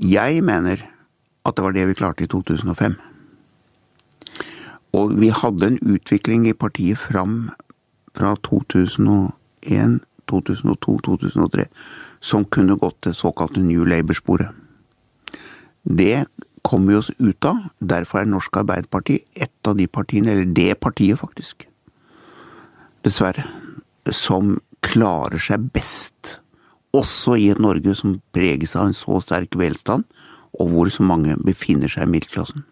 Jeg 0.00 0.42
mener 0.44 0.84
at 1.46 1.56
det 1.56 1.64
var 1.64 1.76
det 1.76 1.86
vi 1.88 1.98
klarte 1.98 2.26
i 2.26 2.30
2005. 2.30 2.96
Og 4.96 5.14
vi 5.20 5.30
hadde 5.30 5.70
en 5.70 5.78
utvikling 5.84 6.46
i 6.48 6.56
partiet 6.56 6.98
fram 6.98 7.50
fra 8.16 8.34
2001, 8.48 10.00
2002, 10.26 10.98
2003 11.06 11.66
som 12.20 12.46
kunne 12.50 12.78
gått 12.80 12.98
til 13.04 13.14
såkalte 13.14 13.62
New 13.62 13.84
Labour-sporet. 13.86 14.50
Det 15.86 16.26
kommer 16.66 16.92
vi 16.92 16.98
oss 16.98 17.12
ut 17.18 17.46
av. 17.46 17.60
Derfor 17.78 18.22
er 18.22 18.30
Norsk 18.30 18.56
Arbeiderparti 18.58 19.20
et 19.34 19.68
av 19.68 19.76
de 19.78 19.86
partiene, 19.86 20.32
eller 20.32 20.50
det 20.56 20.80
partiet 20.82 21.20
faktisk, 21.20 21.68
dessverre, 23.06 23.46
som 24.10 24.56
klarer 24.86 25.38
seg 25.42 25.70
best. 25.74 26.38
Også 26.96 27.36
i 27.38 27.50
et 27.52 27.62
Norge 27.62 27.94
som 27.98 28.18
preges 28.34 28.74
av 28.78 28.88
en 28.88 28.96
så 28.96 29.20
sterk 29.22 29.54
velstand, 29.60 30.06
og 30.60 30.72
hvor 30.72 30.90
så 30.92 31.04
mange 31.06 31.36
befinner 31.44 31.90
seg 31.92 32.06
i 32.06 32.12
middelklassen. 32.16 32.64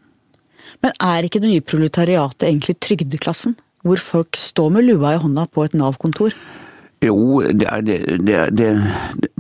Men 0.82 0.92
er 1.00 1.24
ikke 1.24 1.40
det 1.42 1.50
nye 1.50 1.64
proletariatet 1.64 2.48
egentlig 2.48 2.76
trygdeklassen? 2.82 3.56
Hvor 3.84 4.00
folk 4.00 4.36
står 4.40 4.70
med 4.72 4.86
lua 4.86 5.14
i 5.14 5.20
hånda 5.20 5.46
på 5.52 5.64
et 5.64 5.74
Nav-kontor? 5.76 6.32
Jo, 7.04 7.42
det 7.42 7.66
er 7.68 7.80
det, 7.84 7.98
det, 8.26 8.34
er 8.34 8.50
det, 8.50 8.68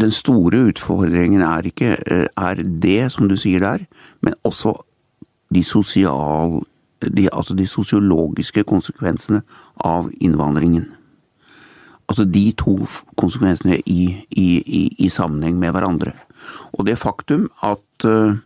den 0.00 0.10
store 0.12 0.66
utfordringen 0.68 1.40
er 1.40 1.64
ikke 1.64 1.94
eh, 1.96 2.26
er 2.36 2.60
det, 2.60 3.12
som 3.12 3.28
du 3.28 3.36
sier 3.40 3.62
der, 3.62 3.86
men 4.20 4.36
også 4.44 4.74
de, 5.54 5.62
sosial, 5.64 6.60
de, 7.00 7.28
altså 7.32 7.56
de 7.56 7.66
sosiologiske 7.66 8.66
konsekvensene 8.68 9.40
av 9.80 10.10
innvandringen. 10.20 10.90
Altså 12.08 12.24
de 12.28 12.52
to 12.58 12.76
konsekvensene 13.16 13.78
i, 13.86 14.26
i, 14.30 14.48
i, 14.60 14.82
i 14.98 15.08
sammenheng 15.08 15.56
med 15.58 15.72
hverandre. 15.72 16.12
Og 16.76 16.84
det 16.86 16.98
faktum 17.00 17.48
at 17.64 18.08
eh, 18.08 18.36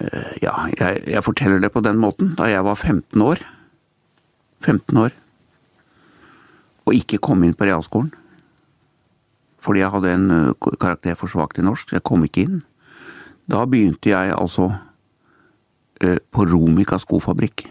eh, 0.00 0.32
Ja, 0.42 0.66
jeg, 0.74 1.04
jeg 1.06 1.24
forteller 1.24 1.62
det 1.62 1.72
på 1.72 1.80
den 1.80 2.00
måten. 2.02 2.34
Da 2.38 2.50
jeg 2.50 2.64
var 2.64 2.74
15 2.74 3.22
år 3.22 3.44
15 4.66 4.98
år 4.98 5.14
og 6.86 6.94
ikke 6.94 7.18
kom 7.22 7.42
inn 7.42 7.54
på 7.58 7.66
realskolen. 7.66 8.12
Fordi 9.62 9.82
jeg 9.82 9.90
hadde 9.90 10.12
en 10.14 10.28
karakter 10.78 11.16
for 11.18 11.30
svak 11.30 11.56
til 11.56 11.66
norsk, 11.66 11.96
jeg 11.96 12.04
kom 12.06 12.22
ikke 12.26 12.44
inn. 12.46 12.60
Da 13.50 13.64
begynte 13.66 14.12
jeg 14.12 14.34
altså 14.34 14.68
uh, 14.70 16.18
på 16.30 16.46
Romika 16.46 16.98
skofabrikk. 17.02 17.66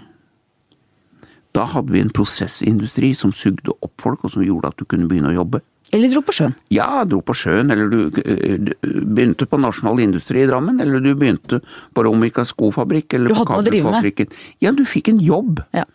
Da 1.56 1.64
hadde 1.72 1.94
vi 1.96 2.02
en 2.04 2.12
prosessindustri 2.14 3.14
som 3.16 3.32
sugde 3.36 3.72
opp 3.82 4.02
folk, 4.04 4.26
og 4.28 4.34
som 4.36 4.44
gjorde 4.44 4.74
at 4.74 4.78
du 4.82 4.86
kunne 4.86 5.08
begynne 5.08 5.32
å 5.32 5.38
jobbe. 5.40 5.62
Eller 5.94 6.10
dro 6.12 6.20
på 6.26 6.34
sjøen? 6.36 6.56
Ja, 6.74 7.06
dro 7.08 7.22
på 7.24 7.36
sjøen, 7.38 7.70
eller 7.72 7.88
du 7.88 8.10
du 8.12 8.74
begynte 9.16 9.46
på 9.48 9.60
Nasjonal 9.62 10.02
Industri 10.04 10.42
i 10.44 10.48
Drammen, 10.50 10.82
eller 10.84 11.00
du 11.00 11.14
begynte 11.16 11.62
på 11.96 12.04
Romica 12.04 12.44
skofabrikk, 12.44 13.14
eller 13.16 13.30
Du 13.32 13.36
på. 13.38 13.46
Kabelfabrikken. 13.48 14.34
Ja, 14.66 14.72
du 14.76 14.84
fikk 14.84 15.08
en 15.14 15.20
jobb 15.24 15.62
Ja. 15.74 15.86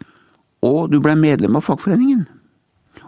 og 0.63 0.91
du 0.93 1.01
blei 1.01 1.17
medlem 1.19 1.57
av 1.57 1.67
fagforeningen. 1.67 2.27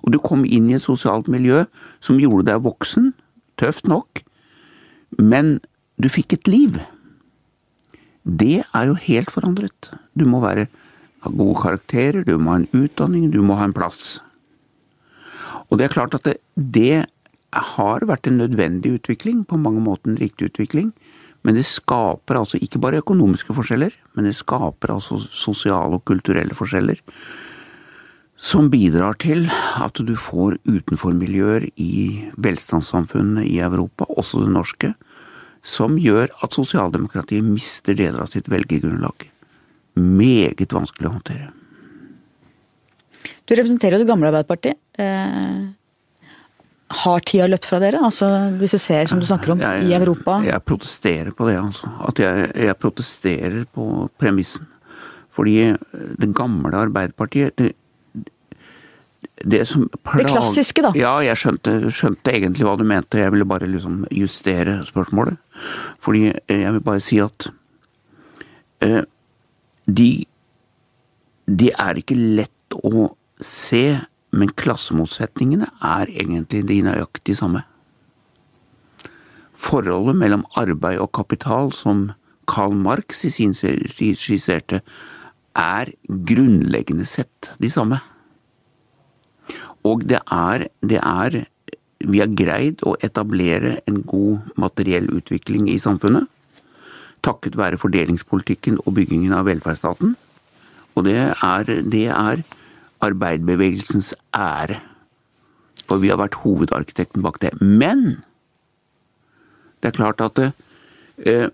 Og 0.02 0.12
du 0.12 0.18
kom 0.18 0.44
inn 0.44 0.68
i 0.70 0.74
et 0.74 0.82
sosialt 0.82 1.28
miljø 1.28 1.64
som 2.00 2.18
gjorde 2.18 2.50
deg 2.50 2.60
voksen, 2.66 3.12
tøft 3.56 3.86
nok, 3.86 4.22
men 5.18 5.60
du 6.00 6.08
fikk 6.08 6.32
et 6.34 6.48
liv. 6.48 6.80
Det 8.26 8.64
er 8.74 8.86
jo 8.86 8.94
helt 8.94 9.30
forandret. 9.30 9.92
Du 10.18 10.24
må 10.28 10.40
være, 10.42 10.68
ha 11.22 11.32
gode 11.32 11.58
karakterer, 11.62 12.24
du 12.26 12.36
må 12.38 12.54
ha 12.54 12.60
en 12.60 12.70
utdanning, 12.74 13.30
du 13.32 13.40
må 13.46 13.58
ha 13.58 13.68
en 13.68 13.76
plass. 13.76 14.20
Og 15.70 15.78
det 15.78 15.88
er 15.88 15.94
klart 15.94 16.16
at 16.18 16.26
det, 16.26 16.38
det 16.56 17.04
har 17.52 18.06
vært 18.08 18.28
en 18.28 18.40
nødvendig 18.40 18.96
utvikling, 18.98 19.44
på 19.44 19.60
mange 19.60 19.82
måter 19.84 20.12
en 20.12 20.20
riktig 20.20 20.50
utvikling, 20.50 20.92
men 21.42 21.56
det 21.58 21.66
skaper 21.66 22.38
altså 22.38 22.60
ikke 22.62 22.80
bare 22.82 23.00
økonomiske 23.02 23.54
forskjeller, 23.56 23.94
men 24.14 24.28
det 24.28 24.36
skaper 24.38 24.94
altså 24.94 25.18
sosiale 25.30 25.98
og 25.98 26.06
kulturelle 26.08 26.54
forskjeller 26.56 27.02
som 28.42 28.70
bidrar 28.72 29.14
til 29.22 29.46
at 29.78 29.98
du 30.02 30.16
får 30.18 30.56
utenformiljøer 30.66 31.68
i 31.78 32.30
velstandssamfunnene 32.42 33.44
i 33.46 33.60
Europa, 33.62 34.08
også 34.10 34.42
det 34.42 34.54
norske, 34.56 34.90
som 35.62 35.94
gjør 36.00 36.32
at 36.42 36.56
sosialdemokratiet 36.58 37.46
mister 37.46 37.94
deler 37.94 38.24
av 38.24 38.32
sitt 38.34 38.50
velgergrunnlag. 38.50 39.28
Meget 39.98 40.72
vanskelig 40.72 41.08
å 41.10 41.12
håndtere. 41.18 41.50
Du 43.46 43.54
representerer 43.58 43.98
jo 43.98 44.04
det 44.04 44.08
gamle 44.08 44.30
Arbeiderpartiet. 44.30 44.78
Eh, 44.98 45.68
har 47.02 47.20
tida 47.26 47.46
løpt 47.48 47.64
fra 47.68 47.78
dere? 47.82 48.00
Altså, 48.04 48.26
hvis 48.60 48.74
du 48.76 48.78
ser, 48.80 49.06
som 49.10 49.20
du 49.20 49.26
snakker 49.26 49.52
om, 49.52 49.60
Jeg- 49.60 49.84
i 49.88 49.92
Europa? 49.96 50.40
Jeg 50.44 50.64
protesterer 50.64 51.32
på 51.34 51.46
det, 51.48 51.56
altså. 51.58 51.88
At 52.08 52.18
jeg, 52.18 52.52
jeg 52.54 52.78
protesterer 52.78 53.64
på 53.74 54.08
premissen. 54.18 54.66
Fordi 55.32 55.76
det 56.18 56.34
gamle 56.34 56.72
Arbeiderpartiet 56.74 57.56
det, 57.56 57.74
det 59.44 59.66
som 59.66 59.88
plag- 60.04 60.26
klassiske, 60.28 60.82
da. 60.82 60.92
Ja, 60.94 61.18
jeg 61.20 61.36
skjønte, 61.36 61.88
skjønte 61.90 62.32
egentlig 62.32 62.64
hva 62.66 62.76
du 62.78 62.84
mente. 62.84 63.18
Jeg 63.18 63.32
ville 63.32 63.44
bare 63.48 63.66
liksom 63.66 64.06
justere 64.10 64.82
spørsmålet. 64.84 65.38
Fordi 66.00 66.32
jeg 66.48 66.72
vil 66.72 66.80
bare 66.80 67.00
si 67.00 67.18
at 67.18 67.48
eh, 68.82 69.02
de 69.86 70.26
De 71.46 71.72
er 71.74 71.98
ikke 71.98 72.14
lett 72.14 72.74
å 72.86 73.16
se, 73.42 73.98
men 74.30 74.52
klassemotsetningene 74.56 75.66
er 75.82 76.08
egentlig 76.08 76.62
de 76.68 76.76
nøyaktig 76.86 77.34
samme. 77.36 77.64
Forholdet 79.58 80.16
mellom 80.16 80.46
arbeid 80.56 81.02
og 81.02 81.10
kapital, 81.18 81.72
som 81.74 82.12
Karl 82.48 82.78
Marx 82.78 83.24
i 83.26 83.32
sin 83.34 83.52
skisserte, 83.58 84.80
er 85.58 85.92
grunnleggende 86.08 87.04
sett 87.06 87.52
de 87.60 87.70
samme. 87.70 87.98
Og 89.84 90.06
det 90.08 90.22
er, 90.30 90.68
det 90.80 91.00
er 91.02 91.46
Vi 92.02 92.18
har 92.18 92.32
greid 92.34 92.80
å 92.82 92.96
etablere 92.98 93.76
en 93.86 94.00
god 94.02 94.56
materiell 94.58 95.06
utvikling 95.14 95.68
i 95.70 95.78
samfunnet. 95.78 96.26
Takket 97.22 97.56
være 97.58 97.78
fordelingspolitikken 97.78 98.80
og 98.82 98.96
byggingen 98.98 99.34
av 99.36 99.46
velferdsstaten. 99.46 100.16
Og 100.96 101.06
det 101.06 101.16
er, 101.30 101.70
det 101.88 102.06
er 102.10 102.42
arbeiderbevegelsens 103.02 104.12
ære. 104.34 104.80
For 105.88 106.02
vi 106.02 106.10
har 106.12 106.20
vært 106.20 106.40
hovedarkitekten 106.42 107.24
bak 107.24 107.40
det. 107.42 107.54
Men 107.60 108.22
det 109.82 109.90
er 109.90 109.98
klart 109.98 110.22
at 110.22 110.38
det, 110.38 110.52
eh, 111.26 111.48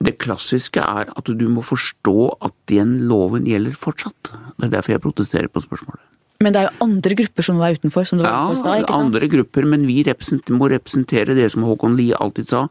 det 0.00 0.18
klassiske 0.20 0.80
er 0.80 1.12
at 1.16 1.24
du 1.24 1.48
må 1.52 1.64
forstå 1.64 2.36
at 2.44 2.54
den 2.72 3.08
loven 3.08 3.44
gjelder 3.48 3.76
fortsatt. 3.76 4.32
Det 4.56 4.68
er 4.68 4.76
derfor 4.76 4.96
jeg 4.96 5.04
protesterer 5.04 5.48
på 5.48 5.60
spørsmålet. 5.64 6.00
Men 6.40 6.54
det 6.54 6.60
er 6.62 6.70
jo 6.70 6.86
andre 6.86 7.16
grupper 7.18 7.44
som 7.44 7.60
er 7.60 7.76
utenfor, 7.76 8.06
som 8.08 8.18
du 8.18 8.24
var 8.24 8.32
Ja, 8.32 8.62
da, 8.62 8.76
ikke 8.80 8.88
sant? 8.88 8.96
andre 8.96 9.28
grupper, 9.28 9.66
men 9.68 9.86
vi 9.86 10.02
representer, 10.02 10.56
må 10.56 10.70
representere 10.72 11.36
det 11.36 11.50
som 11.52 11.66
Håkon 11.68 11.98
Lie 11.98 12.16
alltid 12.16 12.48
sa. 12.48 12.68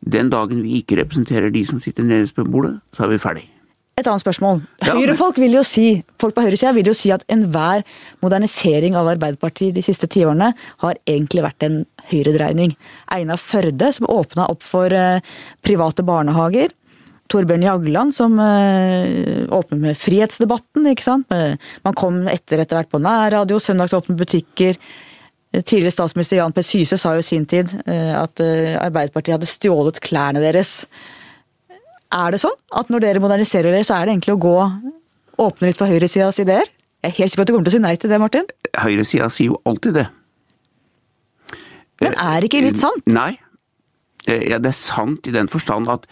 Den 0.00 0.30
dagen 0.32 0.62
vi 0.64 0.80
ikke 0.80 1.00
representerer 1.02 1.52
de 1.52 1.64
som 1.68 1.80
sitter 1.82 2.06
nederst 2.06 2.38
ved 2.38 2.48
bordet, 2.50 2.78
så 2.96 3.04
er 3.04 3.12
vi 3.14 3.20
ferdig. 3.22 3.46
Et 4.00 4.08
annet 4.08 4.22
spørsmål. 4.22 4.62
Høyrefolk 4.86 5.36
vil 5.42 5.58
jo 5.58 5.62
si, 5.66 6.00
folk 6.20 6.32
på 6.36 6.44
høyresida 6.46 6.72
vil 6.72 6.88
jo 6.88 6.94
si 6.96 7.10
at 7.12 7.24
enhver 7.28 7.82
modernisering 8.24 8.96
av 8.96 9.10
Arbeiderpartiet 9.12 9.76
de 9.76 9.84
siste 9.84 10.08
tiårene 10.08 10.54
har 10.80 11.00
egentlig 11.10 11.44
vært 11.44 11.66
en 11.66 11.82
høyredreining. 12.08 12.72
Einar 13.12 13.40
Førde, 13.42 13.90
som 13.92 14.08
åpna 14.08 14.48
opp 14.48 14.64
for 14.64 14.94
eh, 14.96 15.20
private 15.66 16.06
barnehager. 16.06 16.72
Torbjørn 17.30 17.66
Jagland, 17.66 18.16
som 18.16 18.40
eh, 18.40 19.44
åpnet 19.52 19.84
med 19.84 20.00
frihetsdebatten. 20.00 20.88
ikke 20.94 21.06
sant? 21.06 21.36
Man 21.84 21.98
kom 21.98 22.24
etter 22.30 22.64
etter 22.64 22.80
hvert 22.80 22.90
på 22.94 23.02
nærradio, 23.04 23.60
søndagsåpne 23.60 24.16
butikker. 24.16 24.80
Tidligere 25.50 25.90
statsminister 25.90 26.38
Jan 26.38 26.52
P. 26.54 26.62
Syse 26.62 26.94
sa 27.00 27.16
jo 27.16 27.22
i 27.24 27.26
sin 27.26 27.46
tid 27.50 27.72
eh, 27.82 28.12
at 28.14 28.38
eh, 28.44 28.76
Arbeiderpartiet 28.78 29.34
hadde 29.34 29.48
stjålet 29.50 29.98
klærne 30.04 30.38
deres. 30.44 30.84
Er 32.14 32.30
det 32.34 32.38
sånn 32.42 32.54
at 32.78 32.90
når 32.90 33.02
dere 33.02 33.22
moderniserer 33.22 33.70
dere, 33.74 33.86
så 33.86 33.96
er 33.96 34.06
det 34.06 34.14
egentlig 34.14 34.36
å 34.36 34.42
gå 34.44 34.54
åpne 35.42 35.70
litt 35.70 35.78
for 35.80 35.90
høyresidas 35.90 36.38
ideer? 36.42 36.70
Jeg 37.02 37.10
er 37.10 37.16
helt 37.16 37.32
sikker 37.32 37.40
på 37.40 37.46
at 37.46 37.50
du 37.50 37.54
kommer 37.56 37.66
til 37.66 37.72
å 37.74 37.78
si 37.78 37.82
nei 37.82 37.94
til 37.98 38.12
det, 38.12 38.20
Martin. 38.22 38.48
Høyresida 38.78 39.30
sier 39.32 39.50
jo 39.50 39.60
alltid 39.66 39.98
det. 39.98 40.06
Men 42.04 42.14
er 42.14 42.40
det 42.40 42.50
ikke 42.50 42.64
litt 42.68 42.80
sant? 42.80 43.06
Nei. 43.10 43.32
Eh, 44.28 44.46
Ja, 44.52 44.58
det 44.62 44.70
er 44.70 44.78
sant 44.78 45.26
i 45.26 45.34
den 45.34 45.50
forstand 45.50 45.90
at 45.90 46.06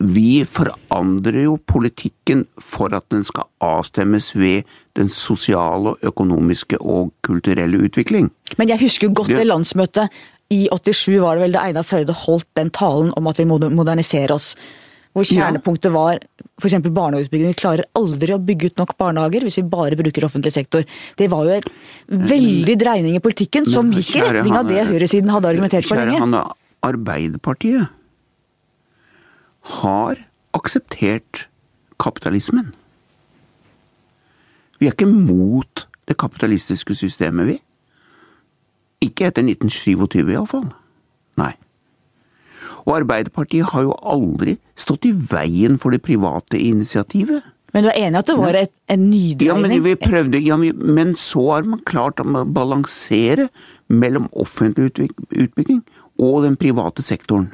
vi 0.00 0.40
forandrer 0.48 1.42
jo 1.44 1.56
politikken 1.68 2.46
for 2.62 2.94
at 2.96 3.04
den 3.12 3.26
skal 3.28 3.44
avstemmes 3.60 4.30
ved 4.36 4.64
den 4.96 5.10
sosiale, 5.12 5.92
økonomiske 6.06 6.78
og 6.80 7.12
kulturelle 7.26 7.82
utvikling. 7.84 8.30
Men 8.56 8.72
jeg 8.72 8.80
husker 8.80 9.08
jo 9.08 9.14
godt 9.14 9.28
Det- 9.28 9.46
landsmøtet 9.46 10.08
i 10.50 10.68
87 10.72 11.20
var 11.20 11.34
det 11.34 11.42
vel 11.42 11.52
da 11.52 11.66
Einar 11.66 11.82
Førde 11.84 12.12
holdt 12.14 12.46
den 12.54 12.70
talen 12.70 13.12
om 13.16 13.26
at 13.26 13.36
vi 13.36 13.44
må 13.44 13.58
modernisere 13.58 14.30
oss. 14.30 14.54
Hvor 15.12 15.24
kjernepunktet 15.24 15.92
var 15.92 16.18
f.eks. 16.60 16.74
barnehageutbygging. 16.92 17.48
Vi 17.48 17.54
klarer 17.54 17.84
aldri 17.94 18.32
å 18.34 18.38
bygge 18.38 18.66
ut 18.66 18.78
nok 18.78 18.96
barnehager 18.98 19.40
hvis 19.40 19.56
vi 19.56 19.62
bare 19.62 19.96
bruker 19.96 20.24
offentlig 20.24 20.52
sektor. 20.52 20.84
Det 21.16 21.30
var 21.30 21.44
jo 21.44 21.50
en 21.50 21.62
veldig 22.28 22.78
dreining 22.78 23.16
i 23.16 23.20
politikken 23.20 23.66
som 23.66 23.90
gikk 23.90 24.16
i 24.16 24.20
retning 24.20 24.52
av 24.52 24.68
det 24.68 24.86
høyresiden 24.86 25.30
hadde 25.30 25.48
argumentert 25.48 25.84
for 25.84 25.96
Kjære. 25.96 26.18
Hanne, 26.20 26.44
Arbeiderpartiet 26.82 27.88
har 29.66 30.16
akseptert 30.56 31.46
kapitalismen. 32.02 32.72
Vi 34.78 34.86
er 34.88 34.92
ikke 34.94 35.08
mot 35.08 35.86
det 36.08 36.16
kapitalistiske 36.20 36.94
systemet, 36.94 37.46
vi. 37.48 37.56
Ikke 39.06 39.28
etter 39.30 39.44
1927 39.44 40.32
iallfall. 40.34 40.68
Nei. 41.40 41.52
Og 42.86 42.94
Arbeiderpartiet 43.00 43.72
har 43.72 43.86
jo 43.88 43.96
aldri 44.06 44.56
stått 44.78 45.08
i 45.08 45.12
veien 45.12 45.78
for 45.82 45.90
det 45.94 46.02
private 46.06 46.60
initiativet. 46.60 47.42
Men 47.74 47.84
du 47.84 47.90
er 47.90 47.98
enig 48.06 48.16
i 48.16 48.20
at 48.22 48.28
det 48.30 48.36
var 48.38 48.56
et, 48.56 48.72
en 48.88 49.08
Ja, 49.12 49.54
men 49.56 49.70
nydreining? 49.70 49.82
vi 49.84 49.94
prøvde, 49.96 50.40
ja, 50.46 50.56
vi- 50.56 50.72
men 50.72 51.14
så 51.14 51.54
har 51.56 51.62
man 51.64 51.80
klart 51.84 52.16
å 52.22 52.44
balansere 52.52 53.48
mellom 53.88 54.28
offentlig 54.32 55.10
utbygging 55.30 55.82
og 56.18 56.42
den 56.44 56.56
private 56.56 57.02
sektoren. 57.02 57.50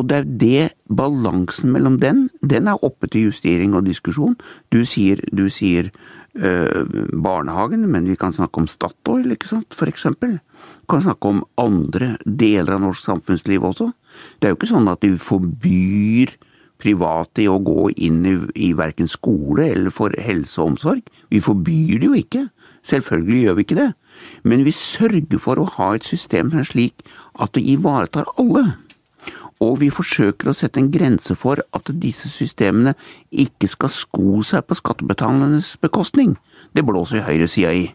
Og 0.00 0.08
det 0.08 0.16
er 0.16 0.28
det, 0.40 0.66
balansen 0.88 1.74
mellom 1.74 1.98
den, 2.00 2.28
den 2.40 2.70
er 2.70 2.84
oppe 2.86 3.10
til 3.10 3.28
justering 3.28 3.76
og 3.76 3.84
diskusjon. 3.86 4.38
Du 4.72 4.80
sier, 4.88 5.20
du 5.36 5.48
sier 5.52 5.90
øh, 6.34 6.86
barnehagen, 7.12 7.84
men 7.92 8.08
vi 8.08 8.16
kan 8.16 8.32
snakke 8.32 8.62
om 8.62 8.68
Statoil, 8.70 9.34
ikke 9.34 9.50
sant, 9.50 9.76
for 9.76 9.90
eksempel. 9.92 10.38
Vi 10.40 10.88
kan 10.88 11.04
snakke 11.04 11.28
om 11.28 11.42
andre 11.60 12.14
deler 12.24 12.78
av 12.78 12.86
norsk 12.86 13.04
samfunnsliv 13.04 13.66
også. 13.72 13.90
Det 14.40 14.48
er 14.48 14.54
jo 14.54 14.60
ikke 14.60 14.72
sånn 14.72 14.88
at 14.90 15.04
vi 15.04 15.18
forbyr 15.20 16.38
private 16.80 17.44
å 17.50 17.58
gå 17.60 17.90
inn 18.00 18.22
i, 18.24 18.34
i 18.56 18.72
verken 18.76 19.08
skole 19.10 19.68
eller 19.68 19.92
for 19.92 20.14
helse 20.16 20.60
og 20.62 20.74
omsorg. 20.74 21.10
Vi 21.28 21.42
forbyr 21.44 22.00
det 22.00 22.08
jo 22.08 22.16
ikke. 22.16 22.46
Selvfølgelig 22.86 23.42
gjør 23.44 23.58
vi 23.58 23.66
ikke 23.66 23.80
det. 23.80 23.90
Men 24.48 24.64
vi 24.64 24.72
sørger 24.76 25.40
for 25.42 25.60
å 25.60 25.68
ha 25.76 25.90
et 25.96 26.08
system 26.08 26.52
som 26.52 26.62
er 26.62 26.70
slik 26.70 27.04
at 27.36 27.52
det 27.56 27.66
ivaretar 27.74 28.30
alle. 28.40 28.70
Og 29.60 29.78
vi 29.82 29.90
forsøker 29.92 30.48
å 30.50 30.56
sette 30.56 30.80
en 30.80 30.90
grense 30.92 31.34
for 31.36 31.60
at 31.76 31.90
disse 32.00 32.30
systemene 32.32 32.94
ikke 33.30 33.68
skal 33.68 33.92
sko 33.92 34.40
seg 34.46 34.64
på 34.68 34.78
skattebetalernes 34.78 35.74
bekostning. 35.82 36.36
Det 36.72 36.84
blåser 36.88 37.20
jo 37.20 37.26
høyresida 37.28 37.74
i. 37.76 37.88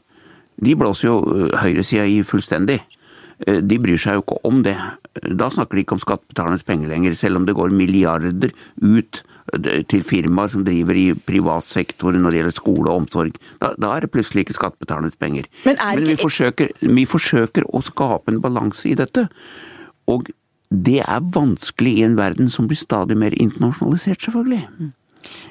De 0.61 0.75
blåser 0.77 1.09
jo 1.09 1.15
øh, 1.25 1.55
høyresida 1.59 2.05
i 2.07 2.19
fullstendig. 2.23 2.79
Eh, 3.47 3.61
De 3.65 3.79
bryr 3.81 3.97
seg 3.99 4.19
jo 4.19 4.25
ikke 4.25 4.38
om 4.47 4.61
det. 4.63 4.77
Da 5.35 5.49
snakker 5.51 5.75
de 5.75 5.85
ikke 5.85 5.97
om 5.97 6.03
skattebetalernes 6.03 6.63
penger 6.67 6.91
lenger, 6.91 7.17
selv 7.17 7.41
om 7.41 7.47
det 7.49 7.57
går 7.57 7.73
milliarder 7.75 8.53
ut 8.83 9.23
eh, 9.57 9.81
til 9.89 10.05
firmaer 10.07 10.53
som 10.53 10.63
driver 10.67 11.01
i 11.01 11.09
privat 11.17 11.65
sektor 11.65 12.13
når 12.15 12.29
det 12.29 12.41
gjelder 12.43 12.57
skole 12.61 12.91
og 12.93 13.01
omsorg. 13.03 13.41
Da, 13.59 13.73
da 13.81 13.95
er 13.97 14.05
det 14.05 14.13
plutselig 14.13 14.45
ikke 14.45 14.59
skattebetalernes 14.61 15.17
penger. 15.19 15.49
Men 15.65 15.81
er 15.81 16.05
vi, 16.05 16.15
forsøker, 16.21 16.77
vi 16.85 17.09
forsøker 17.09 17.67
å 17.73 17.83
skape 17.89 18.31
en 18.31 18.41
balanse 18.43 18.88
i 18.91 18.97
dette. 19.01 19.27
Og 20.11 20.29
det 20.83 21.01
er 21.05 21.27
vanskelig 21.35 21.97
i 21.99 22.05
en 22.07 22.17
verden 22.17 22.49
som 22.51 22.67
blir 22.67 22.79
stadig 22.79 23.17
mer 23.17 23.35
internasjonalisert, 23.38 24.25
selvfølgelig. 24.25 24.91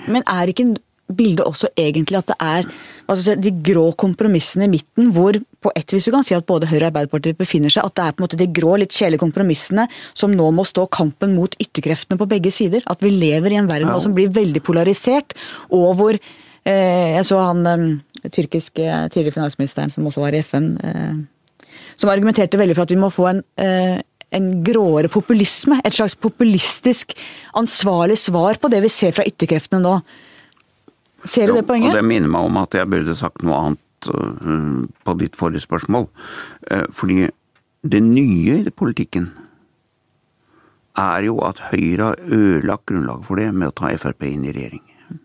Men 0.08 0.26
er 0.28 0.50
ikke 0.52 0.74
bildet 1.12 1.44
også 1.44 1.68
egentlig 1.76 2.16
at 2.18 2.30
det 2.30 2.37
er 2.40 3.16
si, 3.20 3.34
de 3.37 3.50
grå 3.66 3.90
kompromissene 4.00 4.64
i 4.64 4.72
midten, 4.72 5.10
hvor 5.12 5.37
på 5.64 5.72
et 5.76 5.92
vis 5.92 6.06
du 6.08 6.12
kan 6.14 6.24
si 6.26 6.37
at 6.37 6.46
både 6.48 6.68
Høyre 6.70 6.87
og 6.87 6.90
Arbeiderpartiet 6.92 7.38
befinner 7.38 7.72
seg, 7.72 7.84
at 7.84 7.96
det 7.98 8.06
er 8.06 8.14
på 8.14 8.22
en 8.22 8.26
måte 8.26 8.38
de 8.40 8.48
grå, 8.56 8.76
litt 8.80 8.94
kjedelige 8.96 9.20
kompromissene 9.20 9.84
som 10.16 10.32
nå 10.32 10.48
må 10.56 10.64
stå 10.68 10.87
kampen 10.92 11.37
mot 11.37 11.54
ytterkreftene 11.60 12.20
på 12.20 12.28
begge 12.30 12.52
sider? 12.54 12.84
At 12.90 13.04
vi 13.04 13.12
lever 13.12 13.52
i 13.52 13.60
en 13.60 13.68
verden 13.68 13.92
Ja. 13.92 14.00
som 14.00 14.16
blir 14.16 14.32
veldig 14.32 14.62
polarisert, 14.64 15.37
og 15.70 15.94
hvor 16.00 16.14
eh, 16.16 17.16
Jeg 17.18 17.26
så 17.28 17.38
han 17.44 17.66
eh, 17.66 18.30
tyrkiske 18.30 19.10
tidligere 19.12 19.37
finansministeren 19.37 19.92
som 19.92 20.06
også 20.06 20.24
var 20.24 20.32
i 20.32 20.40
FN, 20.42 20.78
eh, 20.82 21.14
som 22.00 22.10
argumenterte 22.10 22.58
veldig 22.58 22.74
for 22.74 22.82
at 22.88 22.90
vi 22.90 22.96
må 22.96 23.12
få 23.12 23.28
en 23.28 23.42
eh, 23.60 24.00
en 24.37 24.51
gråere 24.66 25.11
populisme. 25.12 25.79
Et 25.85 25.94
slags 25.94 26.16
populistisk, 26.18 27.14
ansvarlig 27.57 28.18
svar 28.20 28.59
på 28.61 28.70
det 28.73 28.83
vi 28.85 28.92
ser 28.92 29.14
fra 29.16 29.27
ytterkreftene 29.29 29.83
nå. 29.85 29.99
Ser 31.25 31.49
du 31.49 31.55
Jo, 31.55 31.61
det 31.62 31.68
poenget? 31.70 31.92
Og 31.94 32.01
det 32.01 32.05
minner 32.09 32.29
meg 32.29 32.51
om 32.51 32.59
at 32.61 32.77
jeg 32.77 32.90
burde 32.90 33.16
sagt 33.16 33.44
noe 33.47 33.61
annet 33.61 34.11
øh, 34.12 34.85
på 35.07 35.16
ditt 35.23 35.38
forrige 35.38 35.64
spørsmål. 35.64 36.11
Eh, 36.70 36.85
Fordi 36.92 37.31
det 37.85 38.03
nye 38.05 38.61
i 38.64 38.73
politikken 38.73 39.31
er 41.01 41.27
jo 41.27 41.38
at 41.42 41.62
Høyre 41.73 42.12
har 42.12 42.20
ødelagt 42.29 42.87
grunnlaget 42.90 43.27
for 43.27 43.40
det 43.40 43.49
med 43.55 43.73
å 43.73 43.75
ta 43.75 43.90
Frp 43.99 44.29
inn 44.29 44.44
i 44.47 44.53
regjering. 44.55 44.83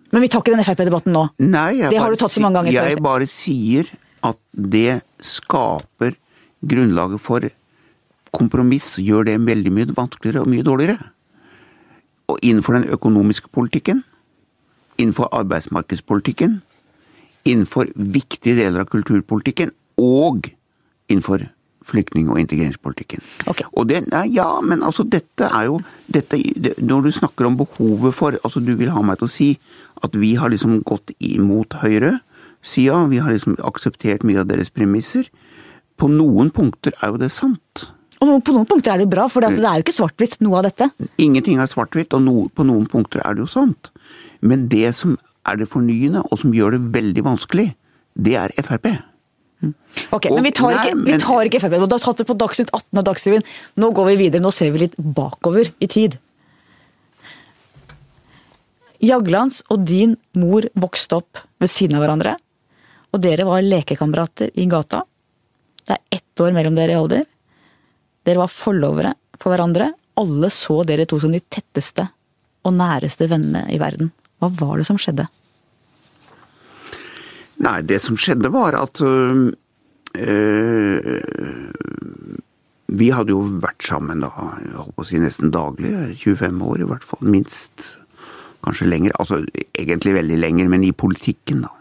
Men 0.09 0.23
vi 0.23 0.29
tar 0.31 0.41
ikke 0.41 0.55
den 0.55 0.65
Frp-debatten 0.65 1.13
nå. 1.13 1.27
Nei, 1.45 1.83
Det 1.91 1.99
har 1.99 2.09
du 2.09 2.17
tatt 2.17 2.33
så 2.33 2.41
mange 2.41 2.57
ganger 2.57 2.73
før. 2.73 2.89
Jeg 2.89 3.03
bare 3.05 3.27
sier 3.29 3.91
at 4.25 4.39
det 4.53 5.01
skaper 5.23 6.17
grunnlaget 6.65 7.21
for 7.21 7.45
kompromiss, 8.35 8.97
gjør 9.01 9.27
det 9.29 9.39
veldig 9.45 9.73
mye 9.73 9.95
vanskeligere 9.95 10.43
og 10.43 10.51
mye 10.51 10.65
dårligere. 10.65 11.11
Og 12.29 12.39
innenfor 12.45 12.77
den 12.77 12.89
økonomiske 12.93 13.49
politikken, 13.53 14.03
innenfor 14.99 15.29
arbeidsmarkedspolitikken, 15.33 16.59
innenfor 17.47 17.89
viktige 17.95 18.57
deler 18.59 18.83
av 18.83 18.91
kulturpolitikken 18.91 19.71
og 19.97 20.51
innenfor 21.09 21.47
flyktning- 21.89 22.29
og 22.29 22.39
integreringspolitikken. 22.39 23.21
Okay. 23.47 23.65
Og 23.73 23.87
det, 23.89 24.03
nei, 24.11 24.27
ja, 24.35 24.47
men 24.61 24.83
altså 24.85 25.05
dette 25.07 25.49
er 25.49 25.69
jo 25.69 25.79
dette, 26.07 26.37
det, 26.55 26.75
Når 26.77 27.01
du 27.01 27.11
snakker 27.11 27.47
om 27.47 27.57
behovet 27.57 28.13
for 28.13 28.37
altså 28.43 28.59
Du 28.59 28.75
vil 28.75 28.91
ha 28.93 29.01
meg 29.01 29.19
til 29.19 29.29
å 29.29 29.31
si 29.31 29.49
at 30.03 30.15
vi 30.15 30.35
har 30.35 30.49
liksom 30.49 30.83
gått 30.83 31.11
imot 31.19 31.79
høyresida, 31.81 33.07
vi 33.09 33.17
har 33.17 33.31
liksom 33.31 33.57
akseptert 33.63 34.23
mye 34.23 34.39
av 34.39 34.47
deres 34.47 34.69
premisser. 34.69 35.29
På 35.97 36.07
noen 36.07 36.51
punkter 36.51 36.93
er 37.01 37.11
jo 37.11 37.19
det 37.19 37.31
sant. 37.31 37.89
Og 38.19 38.41
på 38.43 38.51
noen 38.51 38.65
punkter 38.67 38.91
er 38.93 38.99
det 38.99 39.05
jo 39.07 39.11
bra, 39.13 39.27
for 39.31 39.41
det 39.45 39.53
er 39.63 39.77
jo 39.79 39.83
ikke 39.85 39.95
svart-hvitt, 39.95 40.39
noe 40.43 40.57
av 40.59 40.65
dette. 40.67 40.89
Ingenting 41.23 41.59
er 41.63 41.69
svart-hvitt, 41.71 42.11
og 42.17 42.21
no, 42.25 42.47
på 42.51 42.65
noen 42.67 42.87
punkter 42.91 43.21
er 43.23 43.37
det 43.37 43.45
jo 43.45 43.51
sant. 43.51 43.91
Men 44.41 44.67
det 44.71 44.89
som 44.99 45.15
er 45.47 45.55
det 45.61 45.69
fornyende, 45.71 46.25
og 46.27 46.39
som 46.41 46.51
gjør 46.53 46.75
det 46.75 46.81
veldig 46.97 47.23
vanskelig, 47.23 47.69
det 48.19 48.35
er 48.35 48.51
Frp. 48.59 48.89
Ok, 50.11 50.25
Og- 50.29 50.35
Men 50.35 50.43
vi 50.43 50.51
tar 50.51 50.71
nei, 50.71 50.83
ikke, 50.89 51.03
vi 51.05 51.17
tar 51.17 51.45
ikke 51.47 51.59
Frp. 51.63 51.71
Du 51.79 51.95
har 51.95 51.99
tatt 51.99 52.17
det 52.17 52.27
på 52.27 52.35
Dagsnytt 52.37 52.69
18 52.73 52.99
og 52.99 53.05
Dagsrevyen. 53.05 53.43
Nå 53.77 53.93
går 53.93 54.05
vi 54.11 54.15
videre. 54.29 54.41
Nå 54.41 54.51
ser 54.53 54.71
vi 54.71 54.79
litt 54.79 54.95
bakover 54.97 55.71
i 55.79 55.87
tid. 55.87 56.17
Jaglands 58.99 59.61
og 59.71 59.85
din 59.87 60.17
mor 60.35 60.65
vokste 60.75 61.15
opp 61.21 61.39
ved 61.61 61.69
siden 61.71 61.95
av 61.95 62.03
hverandre. 62.03 62.35
Og 63.13 63.21
dere 63.23 63.45
var 63.47 63.61
lekekamerater 63.63 64.51
i 64.59 64.65
gata. 64.69 65.03
Det 65.87 65.95
er 65.95 66.17
ett 66.19 66.43
år 66.43 66.51
mellom 66.53 66.75
dere 66.75 66.91
i 66.91 66.99
alder. 66.99 67.25
Dere 68.29 68.43
var 68.43 68.53
forlovere 68.53 69.15
for 69.41 69.55
hverandre. 69.55 69.89
Alle 70.21 70.51
så 70.53 70.83
dere 70.85 71.07
to 71.09 71.17
som 71.21 71.33
de 71.33 71.41
tetteste 71.41 72.05
og 72.67 72.75
næreste 72.75 73.25
vennene 73.31 73.63
i 73.73 73.79
verden. 73.81 74.11
Hva 74.37 74.51
var 74.59 74.77
det 74.77 74.85
som 74.85 74.99
skjedde? 75.01 75.25
Nei, 77.59 77.79
det 77.83 77.97
som 78.03 78.19
skjedde 78.19 78.51
var 78.53 78.77
at 78.79 79.01
øh, 79.03 79.49
øh, 80.15 81.21
Vi 83.01 83.09
hadde 83.11 83.33
jo 83.33 83.41
vært 83.63 83.83
sammen 83.83 84.23
da, 84.23 84.29
jeg 84.61 84.77
holdt 84.77 84.95
på 84.95 85.03
å 85.03 85.09
si 85.09 85.19
nesten 85.23 85.51
daglig. 85.55 85.91
25 86.21 86.61
år 86.69 86.85
i 86.85 86.87
hvert 86.91 87.09
fall, 87.09 87.25
minst. 87.25 87.95
Kanskje 88.63 88.91
lenger. 88.91 89.17
Altså 89.19 89.41
egentlig 89.73 90.15
veldig 90.19 90.39
lenger, 90.39 90.71
men 90.71 90.85
i 90.85 90.93
politikken, 90.93 91.65
da. 91.65 91.73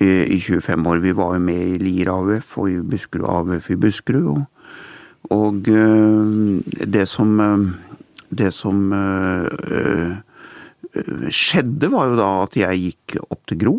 I, 0.00 0.38
i 0.38 0.40
25 0.40 0.88
år. 0.88 1.04
Vi 1.04 1.12
var 1.18 1.36
jo 1.36 1.44
med 1.44 1.74
i 1.74 1.78
Lier 1.82 2.14
AUF 2.14 2.56
og 2.62 2.70
i 2.70 2.80
Buskerud 2.94 3.28
AUF 3.28 3.70
i 3.72 3.80
Buskerud. 3.80 4.28
Og, 4.32 4.42
og 5.30 5.68
øh, 5.68 6.62
det 6.66 7.08
som 7.08 7.40
øh, 7.40 7.68
Det 8.32 8.48
som 8.54 8.92
øh, 8.92 10.16
skjedde, 11.28 11.90
var 11.92 12.06
jo 12.08 12.16
da 12.16 12.28
at 12.42 12.56
jeg 12.56 12.78
gikk 12.80 13.16
opp 13.28 13.44
til 13.46 13.58
Gro. 13.60 13.74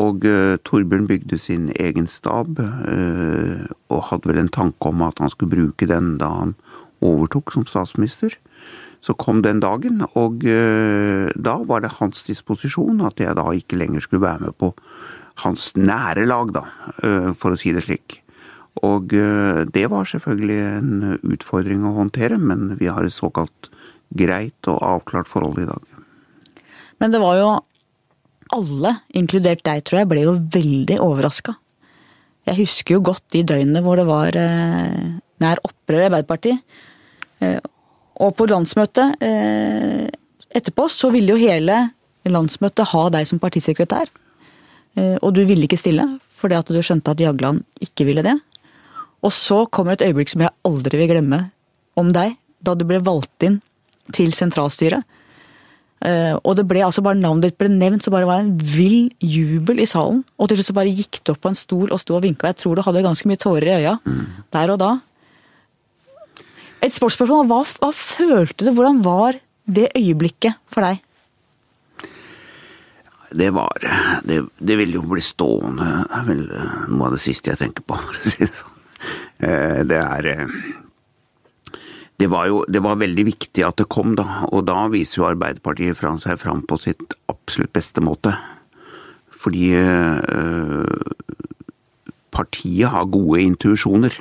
Og 0.00 0.24
Torbjørn 0.64 1.06
bygde 1.06 1.38
sin 1.38 1.68
egen 1.76 2.06
stab, 2.08 2.56
og 2.58 4.02
hadde 4.08 4.28
vel 4.28 4.40
en 4.40 4.48
tanke 4.48 4.88
om 4.88 5.04
at 5.04 5.20
han 5.20 5.30
skulle 5.30 5.52
bruke 5.52 5.86
den 5.86 6.16
da 6.18 6.32
han 6.40 6.54
overtok 7.04 7.52
som 7.52 7.68
statsminister. 7.68 8.32
Så 9.04 9.12
kom 9.12 9.44
den 9.44 9.60
dagen, 9.60 10.02
og 10.16 10.40
da 10.40 11.54
var 11.68 11.84
det 11.84 12.00
hans 12.00 12.24
disposisjon 12.24 13.04
at 13.04 13.20
jeg 13.20 13.36
da 13.36 13.44
ikke 13.52 13.76
lenger 13.76 14.00
skulle 14.00 14.24
være 14.24 14.48
med 14.48 14.56
på 14.58 14.72
hans 15.44 15.76
nære 15.76 16.26
lag, 16.26 16.50
da, 16.56 16.64
for 17.36 17.52
å 17.52 17.60
si 17.60 17.76
det 17.76 17.84
slik. 17.84 18.23
Og 18.82 19.12
det 19.70 19.84
var 19.86 20.08
selvfølgelig 20.10 20.56
en 20.66 21.18
utfordring 21.22 21.84
å 21.86 21.94
håndtere, 21.94 22.40
men 22.42 22.72
vi 22.80 22.88
har 22.90 23.06
et 23.06 23.14
såkalt 23.14 23.68
greit 24.18 24.66
og 24.70 24.82
avklart 24.82 25.30
forhold 25.30 25.60
i 25.62 25.68
dag. 25.68 25.82
Men 26.98 27.14
det 27.14 27.20
var 27.22 27.38
jo 27.38 27.50
alle, 28.54 28.96
inkludert 29.16 29.64
deg, 29.66 29.84
tror 29.86 30.02
jeg, 30.02 30.10
ble 30.10 30.24
jo 30.24 30.34
veldig 30.54 30.98
overraska. 31.02 31.54
Jeg 32.44 32.60
husker 32.60 32.98
jo 32.98 33.04
godt 33.08 33.24
de 33.32 33.44
døgnene 33.46 33.80
hvor 33.84 33.98
det 33.98 34.04
var 34.08 34.36
eh, 34.36 35.14
nær 35.42 35.62
opprør 35.64 36.02
i 36.02 36.08
Arbeiderpartiet. 36.10 36.60
Eh, 37.40 37.58
og 38.22 38.34
på 38.38 38.46
landsmøtet 38.50 39.22
eh, 39.24 40.06
etterpå 40.54 40.86
så 40.92 41.10
ville 41.14 41.34
jo 41.34 41.40
hele 41.40 41.80
landsmøtet 42.28 42.92
ha 42.92 43.06
deg 43.16 43.26
som 43.28 43.40
partisekretær. 43.42 44.12
Eh, 44.94 45.16
og 45.20 45.32
du 45.34 45.42
ville 45.48 45.66
ikke 45.66 45.80
stille, 45.80 46.06
fordi 46.38 46.58
at 46.60 46.70
du 46.70 46.80
skjønte 46.84 47.16
at 47.16 47.24
Jagland 47.24 47.64
ikke 47.82 48.06
ville 48.10 48.24
det. 48.26 48.36
Og 49.24 49.32
så 49.32 49.64
kommer 49.72 49.96
et 49.96 50.04
øyeblikk 50.04 50.32
som 50.32 50.44
jeg 50.44 50.52
aldri 50.68 51.00
vil 51.00 51.12
glemme 51.14 51.40
om 51.98 52.10
deg, 52.12 52.36
da 52.64 52.74
du 52.76 52.84
ble 52.88 53.00
valgt 53.04 53.46
inn 53.46 53.60
til 54.12 54.34
sentralstyret. 54.36 55.04
Uh, 56.04 56.36
og 56.44 56.58
det 56.58 56.66
ble 56.68 56.82
altså 56.84 57.00
bare 57.04 57.16
navnet 57.16 57.46
ditt 57.46 57.60
ble 57.60 57.70
nevnt, 57.72 58.04
så 58.04 58.12
bare 58.12 58.28
var 58.28 58.42
det 58.42 58.50
en 58.50 58.74
vill 58.74 59.06
jubel 59.24 59.80
i 59.80 59.88
salen. 59.88 60.20
Og 60.36 60.50
til 60.50 60.60
slutt 60.60 60.68
så 60.68 60.76
bare 60.76 60.92
gikk 60.92 61.22
du 61.22 61.32
opp 61.32 61.40
på 61.46 61.52
en 61.52 61.56
stol 61.56 61.94
og 61.94 62.02
sto 62.02 62.18
og 62.18 62.26
vinka. 62.26 62.50
Jeg 62.50 62.60
tror 62.60 62.76
du 62.76 62.84
hadde 62.84 63.04
ganske 63.06 63.30
mye 63.30 63.40
tårer 63.40 63.70
i 63.70 63.76
øya 63.78 63.96
mm. 64.04 64.26
der 64.52 64.74
og 64.74 64.82
da. 64.82 64.90
Et 66.84 66.92
sportsspørsmål. 66.92 67.48
Hva, 67.48 67.62
hva 67.80 67.90
følte 67.96 68.68
du? 68.68 68.74
Hvordan 68.76 69.00
var 69.06 69.40
det 69.64 69.88
øyeblikket 69.96 70.60
for 70.68 70.84
deg? 70.84 71.00
Det 73.34 73.48
var 73.50 73.72
Det, 74.28 74.42
det 74.60 74.76
ville 74.78 75.00
jo 75.00 75.08
bli 75.08 75.24
stående. 75.24 75.88
Det 76.04 76.20
er 76.20 76.28
vel 76.28 76.44
noe 76.92 77.08
av 77.08 77.16
det 77.16 77.24
siste 77.24 77.54
jeg 77.54 77.62
tenker 77.64 77.86
på, 77.88 77.96
for 77.96 78.12
å 78.12 78.28
si 78.28 78.44
det 78.44 78.52
sånn. 78.52 78.73
Det 79.38 79.98
er 79.98 80.28
det 82.20 82.30
var 82.30 82.46
jo 82.46 82.62
det 82.70 82.82
var 82.84 83.00
veldig 83.00 83.24
viktig 83.26 83.64
at 83.66 83.80
det 83.80 83.90
kom, 83.90 84.14
da. 84.18 84.44
Og 84.54 84.66
da 84.68 84.86
viser 84.92 85.20
jo 85.20 85.30
Arbeiderpartiet 85.32 85.98
fra 85.98 86.14
seg 86.22 86.38
fram 86.42 86.62
på 86.66 86.78
sitt 86.80 87.16
absolutt 87.30 87.74
beste 87.74 88.04
måte. 88.04 88.36
Fordi 89.44 89.72
eh, 89.76 91.10
partiet 92.34 92.94
har 92.94 93.10
gode 93.12 93.42
intuisjoner. 93.42 94.16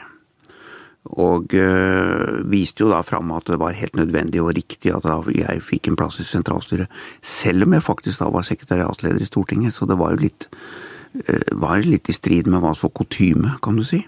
Og 1.13 1.53
eh, 1.59 2.41
viste 2.49 2.83
jo 2.83 2.89
da 2.91 3.03
fram 3.05 3.31
at 3.35 3.51
det 3.51 3.59
var 3.61 3.77
helt 3.77 3.95
nødvendig 3.99 4.41
og 4.41 4.55
riktig 4.57 4.93
at 4.95 5.05
jeg 5.35 5.63
fikk 5.67 5.91
en 5.91 5.99
plass 5.99 6.17
i 6.23 6.27
sentralstyret. 6.27 6.89
Selv 7.21 7.67
om 7.67 7.77
jeg 7.77 7.85
faktisk 7.85 8.23
da 8.23 8.31
var 8.33 8.47
sekretariatsleder 8.47 9.21
i 9.21 9.29
Stortinget, 9.29 9.77
så 9.77 9.85
det 9.85 9.99
var 10.01 10.15
jo 10.15 10.25
litt, 10.25 10.49
eh, 11.27 11.45
var 11.53 11.85
litt 11.85 12.09
i 12.09 12.17
strid 12.17 12.49
med 12.49 12.63
hva 12.63 12.73
som 12.73 12.89
var 12.89 12.97
kutyme, 13.03 13.55
kan 13.61 13.77
du 13.77 13.85
si. 13.85 14.01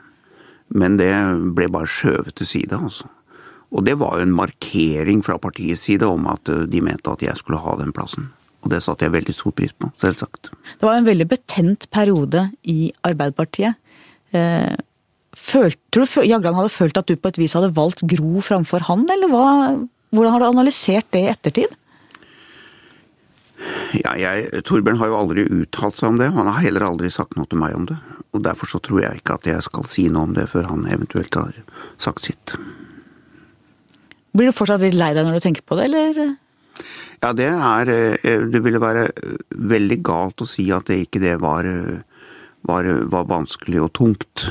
Men 0.74 0.98
det 0.98 1.12
ble 1.58 1.68
bare 1.72 1.90
skjøvet 1.90 2.36
til 2.40 2.50
side, 2.50 2.78
altså. 2.78 3.10
Og 3.76 3.84
det 3.86 3.98
var 4.00 4.18
jo 4.18 4.26
en 4.26 4.36
markering 4.36 5.22
fra 5.26 5.38
partiets 5.42 5.84
side 5.88 6.08
om 6.08 6.28
at 6.32 6.48
de 6.72 6.82
mente 6.82 7.12
at 7.12 7.24
jeg 7.26 7.38
skulle 7.38 7.60
ha 7.60 7.76
den 7.80 7.92
plassen. 7.96 8.30
Og 8.64 8.72
det 8.72 8.82
satte 8.82 9.06
jeg 9.06 9.14
veldig 9.14 9.34
stor 9.36 9.54
pris 9.54 9.74
på, 9.78 9.92
selvsagt. 10.02 10.50
Det 10.80 10.86
var 10.88 10.98
en 10.98 11.06
veldig 11.06 11.28
betent 11.30 11.86
periode 11.94 12.48
i 12.64 12.94
Arbeiderpartiet. 13.06 13.78
Følte, 15.36 15.82
tror 15.92 16.08
du 16.08 16.30
Jagland 16.30 16.56
hadde 16.58 16.72
følt 16.74 16.98
at 16.98 17.10
du 17.10 17.18
på 17.20 17.30
et 17.34 17.42
vis 17.42 17.54
hadde 17.58 17.74
valgt 17.76 18.06
Gro 18.10 18.40
framfor 18.46 18.88
han, 18.88 19.04
eller 19.12 19.30
hva, 19.30 19.48
hvordan 20.16 20.34
har 20.34 20.42
du 20.42 20.48
analysert 20.48 21.10
det 21.12 21.26
i 21.26 21.32
ettertid? 21.34 21.76
Ja, 24.00 24.16
jeg, 24.20 24.64
Torbjørn 24.68 25.00
har 25.02 25.12
jo 25.12 25.20
aldri 25.20 25.46
uttalt 25.46 26.00
seg 26.00 26.14
om 26.14 26.20
det. 26.22 26.32
Han 26.36 26.48
har 26.48 26.64
heller 26.64 26.88
aldri 26.88 27.12
sagt 27.14 27.36
noe 27.38 27.50
til 27.52 27.60
meg 27.62 27.76
om 27.78 27.86
det. 27.92 28.00
Og 28.36 28.44
derfor 28.44 28.68
så 28.70 28.82
tror 28.84 29.02
jeg 29.06 29.22
ikke 29.22 29.38
at 29.40 29.48
jeg 29.48 29.64
skal 29.64 29.88
si 29.90 30.10
noe 30.12 30.28
om 30.28 30.34
det 30.36 30.50
før 30.52 30.68
han 30.74 30.88
eventuelt 30.92 31.38
har 31.40 31.56
sagt 32.02 32.26
sitt. 32.28 32.56
Blir 34.36 34.52
du 34.52 34.56
fortsatt 34.58 34.84
litt 34.84 34.98
lei 34.98 35.14
deg 35.16 35.24
når 35.24 35.40
du 35.40 35.46
tenker 35.46 35.64
på 35.64 35.78
det, 35.80 35.88
eller? 35.88 36.36
Ja, 37.24 37.32
det 37.32 37.48
er 37.48 37.88
Det 38.52 38.62
ville 38.62 38.84
være 38.84 39.08
veldig 39.50 40.02
galt 40.04 40.44
å 40.44 40.50
si 40.50 40.68
at 40.76 40.92
det 40.92 41.06
ikke 41.06 41.24
det 41.24 41.38
var, 41.40 41.70
var, 42.68 42.90
var 43.08 43.30
vanskelig 43.32 43.86
og 43.86 43.94
tungt. 43.96 44.50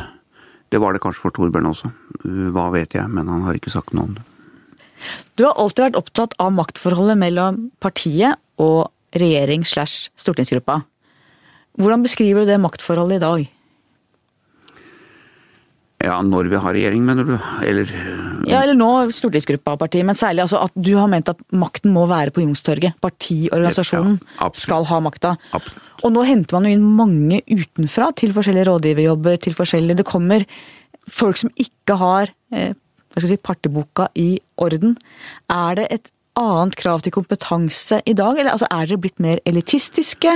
Det 0.73 0.81
var 0.81 0.97
det 0.97 1.05
kanskje 1.05 1.27
for 1.27 1.37
Torbjørn 1.37 1.69
også. 1.69 1.93
Hva 2.25 2.71
vet 2.75 2.97
jeg, 2.97 3.07
men 3.13 3.29
han 3.29 3.45
har 3.45 3.55
ikke 3.55 3.75
sagt 3.75 3.93
noe 3.93 4.09
om 4.09 4.17
det. 4.17 4.25
Du 5.37 5.45
har 5.45 5.59
alltid 5.61 5.91
vært 5.91 6.01
opptatt 6.01 6.35
av 6.41 6.55
maktforholdet 6.57 7.21
mellom 7.21 7.67
partiet 7.85 8.41
og 8.63 8.89
regjering 9.15 9.67
slash 9.69 10.09
stortingsgruppa. 10.19 10.81
Hvordan 11.79 12.07
beskriver 12.07 12.43
du 12.43 12.51
det 12.53 12.63
maktforholdet 12.63 13.21
i 13.21 13.25
dag? 13.25 13.54
Ja, 16.05 16.19
når 16.25 16.51
vi 16.53 16.61
har 16.61 16.77
regjering, 16.77 17.03
mener 17.07 17.27
du? 17.29 17.35
Eller 17.65 17.91
Ja, 18.45 18.61
eller 18.61 18.77
nå 18.77 18.91
stortingsgruppa 19.17 19.73
av 19.75 19.81
partiet, 19.81 20.05
men 20.05 20.19
særlig 20.19 20.45
altså 20.45 20.61
at 20.67 20.75
du 20.77 20.93
har 20.99 21.09
ment 21.09 21.31
at 21.33 21.41
makten 21.57 21.95
må 21.95 22.05
være 22.11 22.35
på 22.35 22.43
Youngstorget. 22.45 22.99
Partiorganisasjonen 23.05 24.19
Ja, 24.37 24.51
skal 24.53 24.85
ha 24.91 25.01
makta. 25.01 25.35
Absolutt. 25.57 25.81
Og 26.05 26.13
nå 26.13 26.25
henter 26.29 26.59
man 26.59 26.69
jo 26.69 26.75
inn 26.77 26.89
mange 26.99 27.41
utenfra 27.49 28.11
til 28.19 28.35
forskjellige 28.37 28.69
rådgiverjobber, 28.69 29.39
til 29.41 29.57
forskjellige 29.57 30.03
Det 30.03 30.09
kommer 30.09 30.45
folk 31.09 31.41
som 31.41 31.53
ikke 31.57 31.97
har 32.01 32.33
eh, 32.53 32.75
hva 33.15 33.23
skal 33.23 33.31
jeg 33.31 33.39
si, 33.39 33.47
parteboka 33.47 34.09
i 34.19 34.29
orden. 34.61 34.97
Er 35.49 35.79
det 35.79 35.87
et 35.95 36.13
annet 36.37 36.75
krav 36.77 37.05
til 37.05 37.15
kompetanse 37.15 38.01
i 38.05 38.15
dag, 38.19 38.37
eller 38.37 38.57
altså, 38.57 38.67
er 38.71 38.89
dere 38.91 39.01
blitt 39.05 39.23
mer 39.23 39.43
elitistiske? 39.47 40.33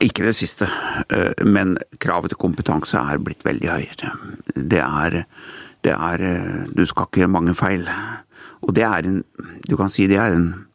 Ikke 0.00 0.22
det 0.22 0.36
siste, 0.38 0.68
eh, 1.10 1.44
men 1.44 1.76
kravet 1.98 2.30
til 2.30 2.38
kompetanse 2.38 2.98
er 2.98 3.18
blitt 3.18 3.42
veldig 3.46 3.70
høyere. 3.72 4.12
Det 4.54 4.82
er, 4.84 5.24
det 5.82 5.94
er 5.94 6.22
eh, 6.22 6.66
Du 6.70 6.84
skal 6.86 7.08
ikke 7.08 7.24
gjøre 7.24 7.34
mange 7.34 7.54
feil. 7.58 7.88
Og 8.62 8.74
det 8.74 8.84
er 8.84 9.06
en 9.06 9.24
Du 9.68 9.76
kan 9.76 9.90
si 9.90 10.06
det 10.06 10.18
er 10.18 10.34
en 10.34 10.66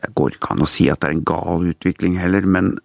Det 0.00 0.14
går 0.14 0.34
ikke 0.34 0.54
an 0.54 0.62
å 0.62 0.70
si 0.70 0.88
at 0.90 1.00
det 1.00 1.08
er 1.08 1.16
en 1.18 1.24
gal 1.24 1.66
utvikling 1.66 2.18
heller, 2.18 2.46
men 2.46 2.78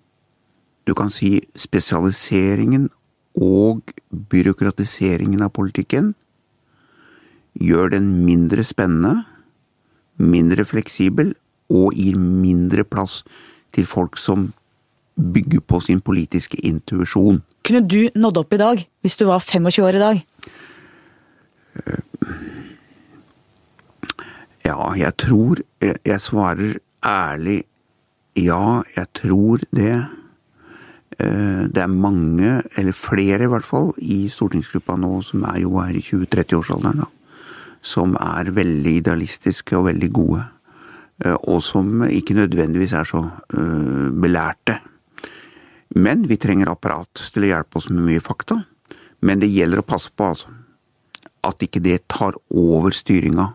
du 0.85 0.93
kan 0.93 1.09
si 1.09 1.47
spesialiseringen 1.55 2.89
og 3.35 3.93
byråkratiseringen 4.09 5.41
av 5.41 5.53
politikken 5.53 6.13
gjør 7.55 7.93
den 7.95 8.25
mindre 8.25 8.63
spennende, 8.63 9.23
mindre 10.17 10.65
fleksibel 10.65 11.33
og 11.69 11.95
gir 11.95 12.17
mindre 12.19 12.83
plass 12.83 13.23
til 13.75 13.87
folk 13.89 14.17
som 14.19 14.49
bygger 15.15 15.61
på 15.63 15.79
sin 15.83 16.01
politiske 16.03 16.59
intuisjon. 16.65 17.41
Kunne 17.65 17.83
du 17.87 18.09
nådd 18.15 18.41
opp 18.41 18.53
i 18.53 18.59
dag, 18.59 18.81
hvis 19.01 19.15
du 19.19 19.25
var 19.29 19.43
25 19.43 19.85
år 19.85 19.99
i 19.99 20.03
dag? 20.03 20.25
Ja, 24.65 24.79
jeg 24.95 25.11
tror 25.21 25.59
Jeg, 25.81 25.97
jeg 26.05 26.21
svarer 26.23 26.77
ærlig 27.05 27.63
ja, 28.35 28.83
jeg 28.95 29.07
tror 29.15 29.61
det. 29.71 29.95
Det 31.15 31.81
er 31.81 31.87
mange, 31.87 32.63
eller 32.75 32.91
flere 32.91 33.45
i 33.45 33.47
hvert 33.47 33.63
fall, 33.63 33.93
i 33.97 34.27
stortingsgruppa 34.27 34.97
nå 34.99 35.21
som 35.23 35.45
er 35.47 35.61
jo 35.63 35.77
her 35.79 35.95
i 35.95 36.03
20-30-årsalderen, 36.03 37.05
som 37.79 38.17
er 38.19 38.51
veldig 38.51 38.97
idealistiske 38.99 39.77
og 39.79 39.87
veldig 39.87 40.11
gode. 40.11 40.41
Og 41.23 41.61
som 41.63 42.03
ikke 42.03 42.35
nødvendigvis 42.35 42.93
er 42.97 43.07
så 43.07 43.21
belærte. 44.19 44.81
Men 45.95 46.25
vi 46.27 46.35
trenger 46.41 46.73
apparat 46.73 47.21
til 47.31 47.45
å 47.45 47.51
hjelpe 47.53 47.79
oss 47.79 47.87
med 47.87 48.03
mye 48.03 48.23
fakta. 48.23 48.57
Men 49.23 49.39
det 49.39 49.47
gjelder 49.53 49.79
å 49.79 49.87
passe 49.87 50.11
på, 50.11 50.27
altså. 50.33 50.51
At 51.45 51.61
ikke 51.63 51.79
det 51.79 52.01
tar 52.11 52.35
over 52.51 52.91
styringa 52.91 53.45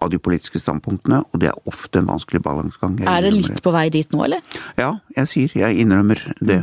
av 0.00 0.10
de 0.10 0.18
politiske 0.22 0.60
standpunktene, 0.62 1.20
og 1.30 1.40
det 1.42 1.50
er 1.50 1.68
ofte 1.68 2.00
en 2.00 2.08
vanskelig 2.08 2.40
balansegang. 2.42 2.98
Er 3.04 3.22
det 3.26 3.32
litt 3.34 3.62
på 3.62 3.72
vei 3.74 3.86
dit 3.92 4.10
nå, 4.14 4.22
eller? 4.24 4.42
Ja, 4.80 4.94
jeg 5.16 5.30
sier, 5.30 5.56
jeg 5.62 5.82
innrømmer 5.82 6.22
det. 6.40 6.62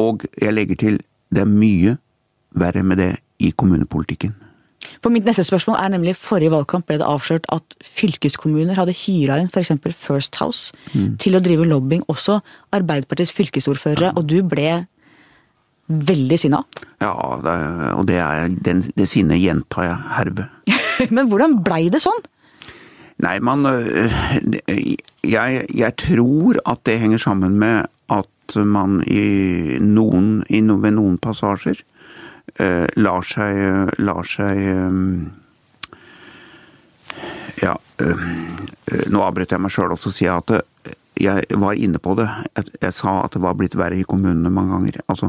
Og 0.00 0.26
jeg 0.40 0.56
legger 0.56 0.80
til, 0.80 1.00
det 1.32 1.44
er 1.44 1.52
mye 1.52 1.96
verre 2.58 2.82
med 2.84 3.00
det 3.00 3.12
i 3.40 3.52
kommunepolitikken. 3.56 4.34
For 5.02 5.14
Mitt 5.14 5.26
neste 5.26 5.44
spørsmål 5.46 5.78
er 5.78 5.92
nemlig 5.94 6.16
forrige 6.18 6.52
valgkamp 6.54 6.86
ble 6.88 6.98
det 7.00 7.06
avslørt 7.06 7.46
at 7.54 7.76
fylkeskommuner 7.86 8.78
hadde 8.78 8.94
hyra 9.04 9.38
inn 9.40 9.50
f.eks. 9.50 9.74
First 9.94 10.38
House 10.42 10.74
mm. 10.92 11.18
til 11.22 11.38
å 11.38 11.42
drive 11.44 11.66
lobbying, 11.68 12.04
også 12.12 12.40
Arbeiderpartiets 12.74 13.34
fylkesordførere, 13.36 14.10
ja. 14.10 14.16
og 14.16 14.26
du 14.30 14.40
ble 14.46 14.82
veldig 15.92 16.38
sinna? 16.38 16.62
Ja, 17.02 17.12
det, 17.44 17.56
og 17.98 18.06
det, 18.08 18.18
er, 18.22 18.52
den, 18.64 18.84
det 18.96 19.08
sinnet 19.10 19.42
gjentar 19.42 19.88
jeg 19.88 20.12
herved. 20.16 20.44
Men 21.14 21.28
hvordan 21.30 21.58
blei 21.64 21.86
det 21.92 22.02
sånn? 22.04 22.22
Nei, 23.22 23.36
man 23.44 23.66
øh, 23.68 24.14
jeg, 25.22 25.66
jeg, 25.68 25.92
tror 26.00 26.58
at 26.66 26.82
det 26.88 26.98
henger 27.02 27.20
sammen 27.22 27.58
med 27.60 27.86
at 28.10 28.56
man 28.66 29.00
i 29.06 29.78
noen, 29.78 30.42
i, 30.50 30.60
ved 30.60 30.96
noen 30.96 31.18
passasjer 31.22 31.84
lar 32.96 33.24
seg, 33.26 33.94
lar 34.02 34.26
seg 34.28 34.58
øh, 34.72 34.98
Ja, 37.62 37.76
øh, 38.02 38.22
nå 39.12 39.20
avbrøt 39.22 39.52
jeg 39.52 39.62
meg 39.62 39.72
sjøl 39.72 39.92
også, 39.94 40.10
sier 40.10 40.32
jeg 40.32 40.42
at 40.42 40.94
jeg 41.22 41.60
var 41.60 41.78
inne 41.78 42.00
på 42.02 42.14
det. 42.18 42.26
Jeg, 42.80 42.94
sa 42.96 43.20
at 43.22 43.36
det 43.36 43.42
var 43.44 43.54
blitt 43.58 43.76
verre 43.78 44.00
i 44.00 44.06
kommunene 44.08 44.50
mange 44.50 44.72
ganger. 44.74 44.98
Altså, 45.12 45.28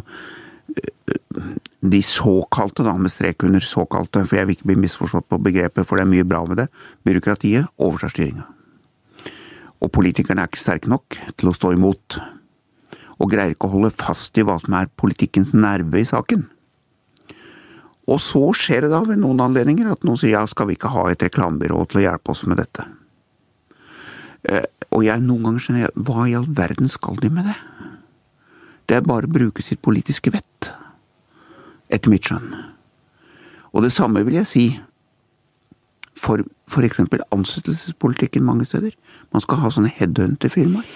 de 1.84 2.00
såkalte, 2.08 2.86
da, 2.88 2.96
med 2.98 3.12
strek 3.12 3.44
under 3.44 3.64
såkalte, 3.64 4.24
for 4.26 4.40
jeg 4.40 4.48
vil 4.48 4.58
ikke 4.58 4.70
bli 4.72 4.80
misforstått 4.86 5.28
på 5.30 5.42
begrepet, 5.44 5.86
for 5.86 6.00
det 6.00 6.06
er 6.06 6.14
mye 6.14 6.28
bra 6.28 6.44
med 6.48 6.64
det, 6.64 6.70
byråkratiet 7.06 7.68
overtar 7.78 8.14
styringa. 8.14 8.48
Og 9.84 9.92
politikerne 9.92 10.46
er 10.46 10.50
ikke 10.50 10.64
sterke 10.64 10.92
nok 10.92 11.20
til 11.38 11.52
å 11.52 11.56
stå 11.58 11.74
imot, 11.76 12.18
og 13.20 13.30
greier 13.30 13.54
ikke 13.54 13.68
å 13.68 13.76
holde 13.76 13.94
fast 13.94 14.40
i 14.40 14.46
hva 14.48 14.56
som 14.64 14.80
er 14.80 14.92
politikkens 15.00 15.54
nerve 15.54 16.00
i 16.02 16.08
saken. 16.08 16.48
Og 18.12 18.20
så 18.20 18.42
skjer 18.58 18.86
det 18.86 18.92
da 18.92 19.00
ved 19.08 19.22
noen 19.22 19.40
anledninger 19.44 19.88
at 19.92 20.04
noen 20.04 20.20
sier 20.20 20.36
ja, 20.36 20.44
skal 20.50 20.68
vi 20.68 20.76
ikke 20.76 20.92
ha 20.92 21.06
et 21.12 21.24
reklamebyrå 21.24 21.86
til 21.88 22.02
å 22.02 22.06
hjelpe 22.08 22.34
oss 22.34 22.44
med 22.50 22.60
dette? 22.60 22.86
Eh, 24.44 24.66
og 24.92 25.06
jeg 25.08 25.24
noen 25.24 25.48
ganger 25.48 25.64
skjønner 25.64 25.94
hva 25.96 26.28
i 26.28 26.36
all 26.38 26.50
verden 26.52 26.92
skal 26.92 27.20
de 27.24 27.32
med 27.32 27.48
det? 27.48 27.58
Det 28.92 28.98
er 28.98 29.08
bare 29.08 29.30
å 29.30 29.32
bruke 29.32 29.64
sitt 29.64 29.80
politiske 29.82 30.34
vett, 30.34 30.74
etter 31.88 32.12
mitt 32.12 32.28
skjønn. 32.28 32.52
Og 33.72 33.86
det 33.86 33.94
samme 33.96 34.26
vil 34.28 34.36
jeg 34.42 34.50
si 34.50 34.66
for 36.24 36.86
eksempel 36.86 37.24
ansettelsespolitikken 37.36 38.44
mange 38.46 38.68
steder. 38.68 38.92
Man 39.34 39.44
skal 39.44 39.60
ha 39.64 39.72
sånne 39.72 39.92
headhunter-firmaer. 39.96 40.88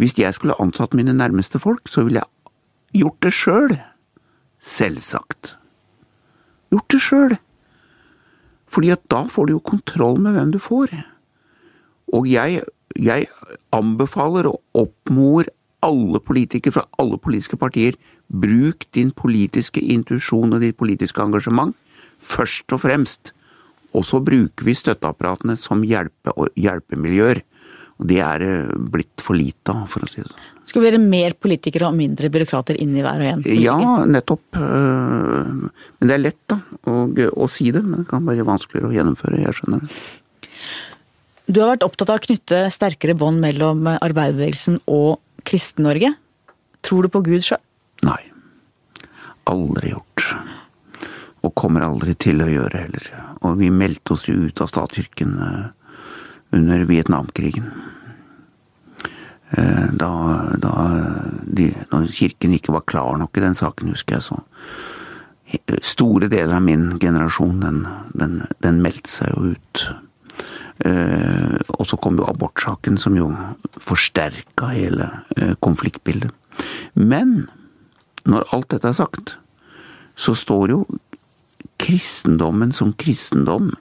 Hvis 0.00 0.16
jeg 0.18 0.34
skulle 0.34 0.58
ansatt 0.62 0.94
mine 0.96 1.12
nærmeste 1.12 1.60
folk, 1.60 1.88
så 1.88 2.06
ville 2.06 2.22
jeg 2.22 3.02
gjort 3.02 3.22
det 3.22 3.32
sjøl. 3.36 3.74
Selvsagt. 4.60 5.56
Gjort 6.70 6.92
det 6.92 7.00
sjøl. 7.02 7.36
Fordi 8.70 8.92
at 8.94 9.02
da 9.10 9.24
får 9.30 9.48
du 9.48 9.56
jo 9.56 9.64
kontroll 9.72 10.20
med 10.22 10.36
hvem 10.36 10.52
du 10.54 10.60
får. 10.62 10.92
Og 12.14 12.28
jeg, 12.30 12.62
jeg 12.96 13.26
anbefaler 13.74 14.50
og 14.50 14.60
oppmor 14.78 15.50
alle 15.82 16.20
politikere 16.20 16.76
fra 16.76 16.86
alle 17.00 17.18
politiske 17.18 17.56
partier, 17.56 17.96
bruk 18.28 18.84
din 18.94 19.10
politiske 19.16 19.80
intuisjon 19.80 20.52
og 20.52 20.62
ditt 20.62 20.78
politiske 20.78 21.22
engasjement 21.22 21.74
først 22.20 22.72
og 22.72 22.82
fremst. 22.84 23.32
Og 23.96 24.04
så 24.06 24.20
bruker 24.22 24.66
vi 24.66 24.76
støtteapparatene 24.76 25.56
som 25.58 25.82
hjelpe 25.82 26.34
hjelpemiljøer. 26.54 27.42
Og 28.00 28.08
det 28.08 28.20
er 28.24 28.44
eh, 28.46 28.72
blitt 28.92 29.20
for 29.24 29.36
lite 29.36 29.74
av, 29.74 29.84
for 29.92 30.06
å 30.06 30.08
si 30.10 30.22
det 30.22 30.30
sånn. 30.30 30.48
Skal 30.70 30.82
vi 30.82 30.90
være 30.90 31.02
mer 31.02 31.34
politikere 31.34 31.88
og 31.88 31.96
mindre 31.98 32.30
byråkrater 32.32 32.78
inni 32.80 33.02
hver 33.04 33.20
og 33.20 33.28
en? 33.28 33.42
Politiker? 33.44 33.64
Ja, 33.66 33.94
nettopp. 34.08 34.60
Eh, 34.60 35.50
men 36.00 36.10
det 36.10 36.16
er 36.16 36.22
lett 36.22 36.42
da, 36.50 36.60
å, 36.88 37.02
å 37.44 37.50
si 37.50 37.70
det, 37.74 37.82
men 37.84 38.04
det 38.04 38.10
kan 38.12 38.24
være 38.28 38.46
vanskeligere 38.48 38.90
å 38.90 38.96
gjennomføre. 38.96 39.42
Jeg 39.44 39.58
skjønner 39.58 39.84
det. 39.84 40.00
Du 41.50 41.58
har 41.58 41.72
vært 41.72 41.84
opptatt 41.84 42.12
av 42.12 42.20
å 42.20 42.22
knytte 42.22 42.62
sterkere 42.70 43.16
bånd 43.18 43.42
mellom 43.42 43.88
arbeiderbevegelsen 43.90 44.78
og 44.86 45.18
Kristen-Norge? 45.48 46.12
Tror 46.86 47.04
du 47.04 47.12
på 47.12 47.24
Gud 47.26 47.44
sjøl? 47.44 47.60
Nei. 48.06 48.20
Aldri 49.50 49.92
gjort. 49.92 50.24
Og 51.44 51.54
kommer 51.58 51.84
aldri 51.84 52.14
til 52.20 52.44
å 52.44 52.48
gjøre 52.48 52.84
heller. 52.84 53.10
Og 53.42 53.58
vi 53.60 53.72
meldte 53.74 54.14
oss 54.14 54.28
jo 54.28 54.36
ut 54.46 54.62
av 54.62 54.70
statskirken 54.70 55.36
eh, 55.42 55.68
under 56.56 56.84
Vietnamkrigen. 56.88 57.70
Eh, 59.50 59.86
da, 59.92 60.12
da 60.62 60.74
de, 61.42 61.70
når 61.90 62.10
kirken 62.14 62.54
ikke 62.54 62.74
var 62.74 62.86
klar 62.86 63.18
nok 63.18 63.36
i 63.36 63.44
den 63.44 63.58
saken, 63.58 63.92
husker 63.94 64.18
jeg 64.18 64.28
så. 64.28 64.40
Store 65.82 66.28
deler 66.30 66.60
av 66.60 66.62
min 66.62 66.92
generasjon, 67.02 67.58
den, 67.64 67.82
den, 68.14 68.36
den 68.62 68.78
meldte 68.84 69.10
seg 69.10 69.34
jo 69.34 69.54
ut. 69.56 69.84
Eh, 70.86 71.56
og 71.76 71.88
så 71.90 71.98
kom 72.00 72.20
jo 72.20 72.28
abortsaken, 72.30 72.98
som 73.00 73.18
jo 73.18 73.32
forsterka 73.82 74.70
hele 74.72 75.10
eh, 75.36 75.56
konfliktbildet. 75.60 76.30
Men 76.94 77.48
når 78.28 78.46
alt 78.54 78.70
dette 78.72 78.88
er 78.88 78.96
sagt, 78.96 79.36
så 80.14 80.36
står 80.36 80.72
jo 80.72 80.80
kristendommen 81.80 82.74
som 82.76 82.92
kristendom, 83.00 83.72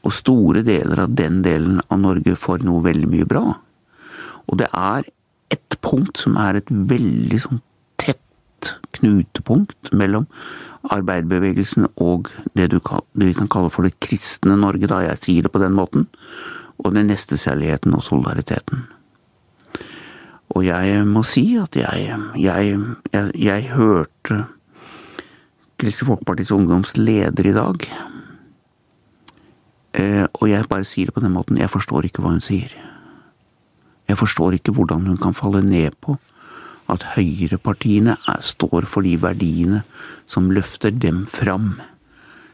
og 0.00 0.14
store 0.16 0.62
deler 0.66 1.04
av 1.04 1.16
den 1.16 1.40
delen 1.44 1.80
av 1.88 2.00
Norge 2.00 2.36
får 2.38 2.64
noe 2.64 2.84
veldig 2.86 3.08
mye 3.10 3.28
bra. 3.28 3.44
Og 4.48 4.60
det 4.60 4.70
er 4.72 5.08
et 5.52 5.76
punkt 5.84 6.20
som 6.22 6.38
er 6.40 6.60
et 6.60 6.70
veldig 6.70 7.40
sånn 7.42 7.60
tett 8.00 8.74
knutepunkt 8.96 9.92
mellom 9.96 10.26
arbeiderbevegelsen 10.90 11.90
og 12.00 12.30
det, 12.56 12.70
du, 12.72 12.78
det 12.80 13.28
vi 13.28 13.36
kan 13.36 13.50
kalle 13.52 13.72
for 13.72 13.86
det 13.86 13.98
kristne 14.02 14.56
Norge, 14.58 14.88
da 14.90 15.02
jeg 15.04 15.20
sier 15.24 15.46
det 15.46 15.52
på 15.52 15.62
den 15.62 15.76
måten, 15.76 16.08
og 16.80 16.94
den 16.96 17.10
nestekjærligheten 17.12 17.94
og 17.96 18.04
solidariteten. 18.06 18.86
Og 20.56 20.64
jeg 20.66 21.04
må 21.06 21.22
si 21.28 21.44
at 21.60 21.76
jeg, 21.78 22.16
jeg, 22.40 22.78
jeg, 23.12 23.28
jeg 23.38 23.68
hørte 23.76 24.44
Kristelig 25.80 26.10
Folkepartis 26.10 26.50
Ungdoms 26.52 26.96
leder 26.98 27.46
i 27.48 27.54
dag, 27.56 27.84
og 29.94 30.44
jeg 30.46 30.68
bare 30.70 30.86
sier 30.86 31.08
det 31.08 31.14
på 31.16 31.22
den 31.24 31.32
måten, 31.34 31.58
jeg 31.58 31.70
forstår 31.70 32.06
ikke 32.06 32.22
hva 32.22 32.30
hun 32.34 32.44
sier. 32.44 32.70
Jeg 34.10 34.18
forstår 34.18 34.56
ikke 34.58 34.74
hvordan 34.74 35.06
hun 35.06 35.18
kan 35.18 35.34
falle 35.34 35.62
ned 35.66 35.96
på 36.02 36.16
at 36.90 37.06
høyrepartiene 37.14 38.16
står 38.42 38.86
for 38.90 39.06
de 39.06 39.14
verdiene 39.22 39.84
som 40.30 40.50
løfter 40.54 40.90
dem 40.90 41.24
fram. 41.30 41.76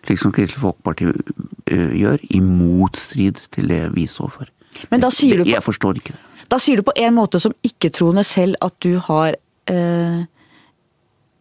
Slik 0.07 0.21
som 0.23 0.35
Kristelig 0.35 0.63
Folkeparti 0.63 1.09
eh, 1.09 1.95
gjør, 2.03 2.21
i 2.31 2.43
motstrid 2.45 3.41
til 3.55 3.73
det 3.73 3.83
vi 3.97 4.07
står 4.11 4.33
for. 4.35 4.53
Men 4.93 5.03
da 5.03 5.11
sier 5.15 5.41
du 5.41 5.47
på, 5.47 5.55
Jeg 5.55 5.65
forstår 5.65 6.03
ikke 6.03 6.15
det. 6.15 6.23
Da 6.53 6.61
sier 6.63 6.79
du 6.79 6.87
på 6.87 6.95
en 7.01 7.17
måte 7.17 7.41
som 7.43 7.57
ikke-troende 7.67 8.23
selv 8.23 8.55
at 8.63 8.77
du 8.85 9.01
har 9.03 9.35
eh, 9.67 10.21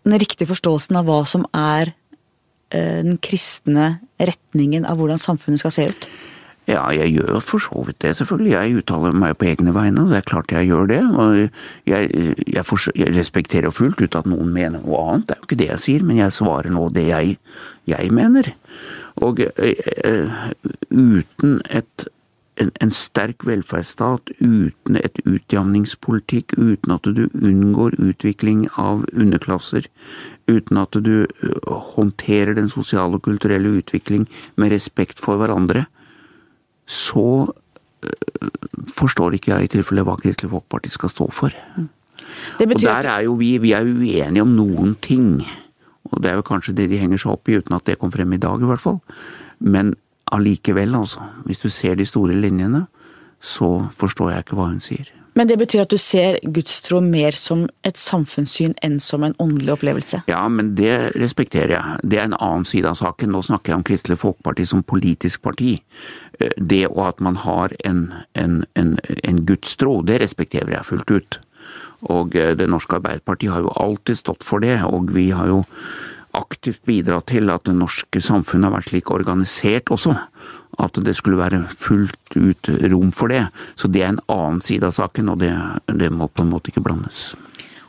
den 0.05 0.17
riktige 0.21 0.49
forståelsen 0.49 0.97
av 0.97 1.05
hva 1.05 1.19
som 1.29 1.45
er 1.53 1.91
eh, 1.91 2.04
den 2.73 3.19
kristne 3.23 3.99
retningen 4.17 4.87
av 4.89 4.97
hvordan 4.99 5.21
samfunnet 5.21 5.61
skal 5.61 5.73
se 5.75 5.89
ut? 5.91 6.07
Ja, 6.65 6.87
jeg 6.89 7.11
gjør 7.13 7.43
for 7.45 7.61
så 7.61 7.83
vidt 7.85 7.99
det, 8.01 8.15
selvfølgelig. 8.17 8.51
Jeg 8.55 8.77
uttaler 8.79 9.13
meg 9.13 9.35
på 9.37 9.45
egne 9.51 9.73
vegne, 9.75 10.01
og 10.01 10.09
det 10.09 10.17
er 10.17 10.25
klart 10.25 10.53
jeg 10.53 10.71
gjør 10.71 10.87
det. 10.89 11.01
Og 11.13 11.35
jeg, 11.85 12.09
jeg, 12.41 12.63
for, 12.65 12.81
jeg 12.97 13.13
respekterer 13.13 13.73
fullt 13.73 14.01
ut 14.01 14.17
at 14.17 14.25
noen 14.29 14.49
mener 14.53 14.81
noe 14.81 15.03
annet, 15.03 15.27
det 15.27 15.35
er 15.35 15.43
jo 15.43 15.49
ikke 15.49 15.59
det 15.61 15.69
jeg 15.69 15.83
sier, 15.83 16.07
men 16.07 16.21
jeg 16.23 16.33
svarer 16.33 16.73
nå 16.73 16.87
det 16.95 17.05
jeg, 17.11 17.37
jeg 17.85 18.15
mener. 18.17 18.49
Og 19.21 19.43
uh, 19.45 20.49
uten 20.89 21.59
et, 21.69 22.07
en, 22.61 22.71
en, 22.81 22.91
sterk 22.91 23.45
velferdsstat, 23.47 24.31
uten 24.39 24.99
et 24.99 25.19
utjamningspolitikk, 25.27 26.55
uten 26.57 26.93
at 26.95 27.07
du 27.17 27.25
unngår 27.33 27.97
utvikling 27.99 28.65
av 28.79 29.03
underklasser, 29.13 29.89
uten 30.47 30.79
at 30.79 30.95
du 31.05 31.25
uh, 31.25 31.75
håndterer 31.95 32.55
den 32.57 32.69
sosiale 32.71 33.19
og 33.19 33.25
kulturelle 33.27 33.75
utvikling 33.81 34.27
med 34.55 34.71
respekt 34.75 35.21
for 35.23 35.41
hverandre, 35.41 35.85
så 36.85 37.49
øh, 37.49 38.49
forstår 38.93 39.33
ikke 39.35 39.55
jeg 39.55 39.65
i 39.65 39.69
tilfelle 39.73 40.03
hva 40.05 40.13
Kristelig 40.19 40.51
Folkeparti 40.51 40.91
skal 40.93 41.09
stå 41.09 41.25
for. 41.33 41.55
Det 42.59 42.67
Og 42.69 42.81
der 42.81 43.09
er 43.09 43.23
jo 43.25 43.33
vi, 43.39 43.55
vi 43.57 43.73
er 43.73 43.81
uenige 43.81 44.43
om 44.45 44.53
noen 44.53 44.93
ting. 45.01 45.41
Og 46.11 46.21
det 46.21 46.29
er 46.29 46.37
jo 46.37 46.45
kanskje 46.45 46.75
det 46.77 46.91
de 46.91 46.99
henger 47.01 47.17
seg 47.21 47.33
opp 47.33 47.49
i, 47.49 47.57
uten 47.57 47.73
at 47.73 47.87
det 47.89 47.97
kom 47.99 48.13
frem 48.13 48.37
i 48.37 48.41
dag 48.41 48.61
i 48.61 48.69
hvert 48.69 48.83
fall. 48.83 48.99
Men 49.59 49.95
allikevel, 50.31 50.95
altså. 50.95 51.21
Hvis 51.45 51.59
du 51.59 51.69
ser 51.69 51.95
de 51.95 52.05
store 52.05 52.33
linjene, 52.33 52.85
så 53.41 53.87
forstår 53.93 54.31
jeg 54.31 54.45
ikke 54.45 54.57
hva 54.57 54.71
hun 54.71 54.81
sier. 54.81 55.11
Men 55.35 55.49
det 55.49 55.57
betyr 55.59 55.81
at 55.83 55.91
du 55.91 55.97
ser 55.99 56.37
gudstro 56.55 57.01
mer 57.03 57.35
som 57.35 57.65
et 57.83 57.99
samfunnssyn 57.99 58.71
enn 58.85 59.01
som 59.03 59.25
en 59.27 59.35
åndelig 59.43 59.73
opplevelse? 59.73 60.21
Ja, 60.31 60.45
men 60.47 60.71
det 60.79 60.93
respekterer 61.19 61.73
jeg. 61.75 61.97
Det 62.07 62.21
er 62.21 62.29
en 62.29 62.37
annen 62.39 62.63
side 62.65 62.87
av 62.87 62.95
saken. 63.01 63.33
Nå 63.35 63.41
snakker 63.43 63.73
jeg 63.73 63.81
om 63.81 63.83
Kristelig 63.89 64.17
Folkeparti 64.21 64.67
som 64.71 64.85
politisk 64.87 65.43
parti. 65.43 65.73
Eh, 66.39 66.55
Det 66.55 66.87
og 66.87 67.07
at 67.07 67.19
man 67.19 67.35
har 67.35 67.75
en, 67.83 68.13
en, 68.33 68.63
en, 68.75 68.97
en 69.23 69.45
gudstro, 69.45 70.01
det 70.07 70.21
respekterer 70.23 70.71
jeg 70.71 70.85
fullt 70.85 71.11
ut. 71.11 71.39
Og 72.07 72.35
eh, 72.35 72.55
Det 72.55 72.69
norske 72.69 72.95
Arbeiderpartiet 72.95 73.51
har 73.51 73.67
jo 73.67 73.75
alltid 73.75 74.15
stått 74.15 74.43
for 74.43 74.63
det, 74.63 74.79
og 74.87 75.11
vi 75.11 75.31
har 75.35 75.47
jo 75.51 75.65
aktivt 76.37 76.83
bidratt 76.87 77.29
til 77.31 77.49
at 77.53 77.65
det 77.67 77.75
norske 77.77 78.21
samfunnet 78.21 78.69
har 78.69 78.75
vært 78.77 78.89
slik 78.91 79.11
organisert 79.13 79.91
også. 79.93 80.15
At 80.81 80.97
det 81.05 81.15
skulle 81.15 81.39
være 81.39 81.63
fullt 81.71 82.35
ut 82.35 82.69
rom 82.91 83.13
for 83.15 83.31
det. 83.31 83.45
Så 83.79 83.87
det 83.91 84.03
er 84.03 84.13
en 84.13 84.23
annen 84.31 84.61
side 84.65 84.87
av 84.87 84.95
saken, 84.97 85.31
og 85.31 85.39
det, 85.43 85.53
det 85.87 86.11
må 86.11 86.27
på 86.27 86.43
en 86.43 86.51
måte 86.51 86.71
ikke 86.71 86.83
blandes. 86.83 87.33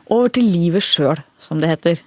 Over 0.07 0.31
til 0.31 0.47
livet 0.47 0.85
sjøl, 0.87 1.19
som 1.43 1.59
det 1.59 1.73
heter. 1.73 1.99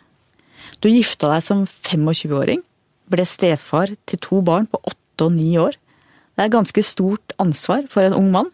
Du 0.81 0.89
gifta 0.89 1.29
deg 1.35 1.45
som 1.45 1.67
25-åring, 1.69 2.63
ble 3.11 3.27
stefar 3.29 3.93
til 4.09 4.21
to 4.23 4.41
barn 4.47 4.69
på 4.71 4.81
åtte 4.89 5.27
og 5.27 5.35
ni 5.37 5.53
år. 5.61 5.77
Det 6.37 6.47
er 6.47 6.55
ganske 6.55 6.85
stort 6.87 7.35
ansvar 7.43 7.85
for 7.93 8.07
en 8.07 8.17
ung 8.17 8.31
mann. 8.33 8.49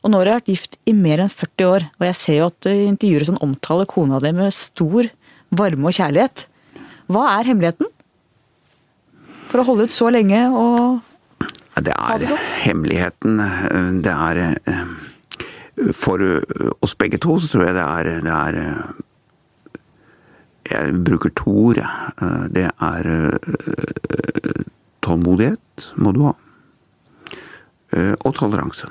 Og 0.00 0.12
nå 0.12 0.20
har 0.20 0.28
du 0.28 0.32
vært 0.36 0.50
gift 0.52 0.76
i 0.88 0.94
mer 0.96 1.20
enn 1.20 1.32
40 1.32 1.66
år, 1.68 1.84
og 1.98 2.04
jeg 2.06 2.16
ser 2.16 2.36
jo 2.38 2.48
at 2.48 2.58
du 2.64 2.70
intervjuer 2.70 3.26
som 3.28 3.40
omtaler 3.44 3.88
kona 3.90 4.20
di 4.22 4.30
med 4.32 4.54
stor 4.54 5.10
varme 5.50 5.90
og 5.90 5.96
kjærlighet. 5.98 6.46
Hva 7.12 7.24
er 7.38 7.48
hemmeligheten? 7.50 7.86
For 9.50 9.62
å 9.62 9.66
holde 9.68 9.86
ut 9.86 9.94
så 9.94 10.08
lenge 10.10 10.40
og 10.50 11.02
Det 11.76 11.92
er 11.94 12.18
det 12.18 12.30
sånn. 12.32 12.46
hemmeligheten. 12.64 13.42
Det 14.02 14.12
er 14.14 14.40
eh, 14.42 14.86
For 15.94 16.22
eh, 16.24 16.70
oss 16.82 16.96
begge 16.98 17.20
to 17.22 17.36
så 17.42 17.50
tror 17.52 17.66
jeg 17.68 17.76
det 17.76 17.84
er, 17.86 18.10
det 18.26 18.32
er 18.34 18.58
eh, 18.62 18.84
Jeg 20.72 20.96
bruker 21.06 21.30
to 21.38 21.52
ord, 21.68 21.78
jeg. 21.78 21.88
Det 22.50 22.64
er 22.82 23.06
tålmodighet, 25.06 25.92
må 26.02 26.10
du 26.16 26.24
ha. 26.26 26.32
Og 28.26 28.32
toleranse. 28.34 28.88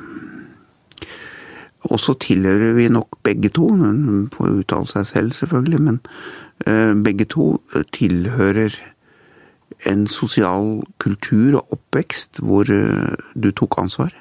Og 1.86 2.00
så 2.02 2.16
tilhører 2.18 2.74
vi 2.78 2.90
nok 2.90 3.20
begge 3.26 3.52
to, 3.54 3.68
hun 3.70 4.28
får 4.34 4.60
uttale 4.62 4.90
seg 4.90 5.08
selv 5.10 5.38
selvfølgelig, 5.38 5.82
men 5.86 6.00
eh, 6.66 6.94
begge 7.06 7.28
to 7.30 7.56
tilhører 7.94 8.74
en 9.90 10.06
sosial 10.10 10.80
kultur 11.04 11.60
og 11.60 11.76
oppvekst 11.78 12.42
hvor 12.42 12.70
eh, 12.74 13.18
du 13.38 13.52
tok 13.52 13.78
ansvar. 13.82 14.14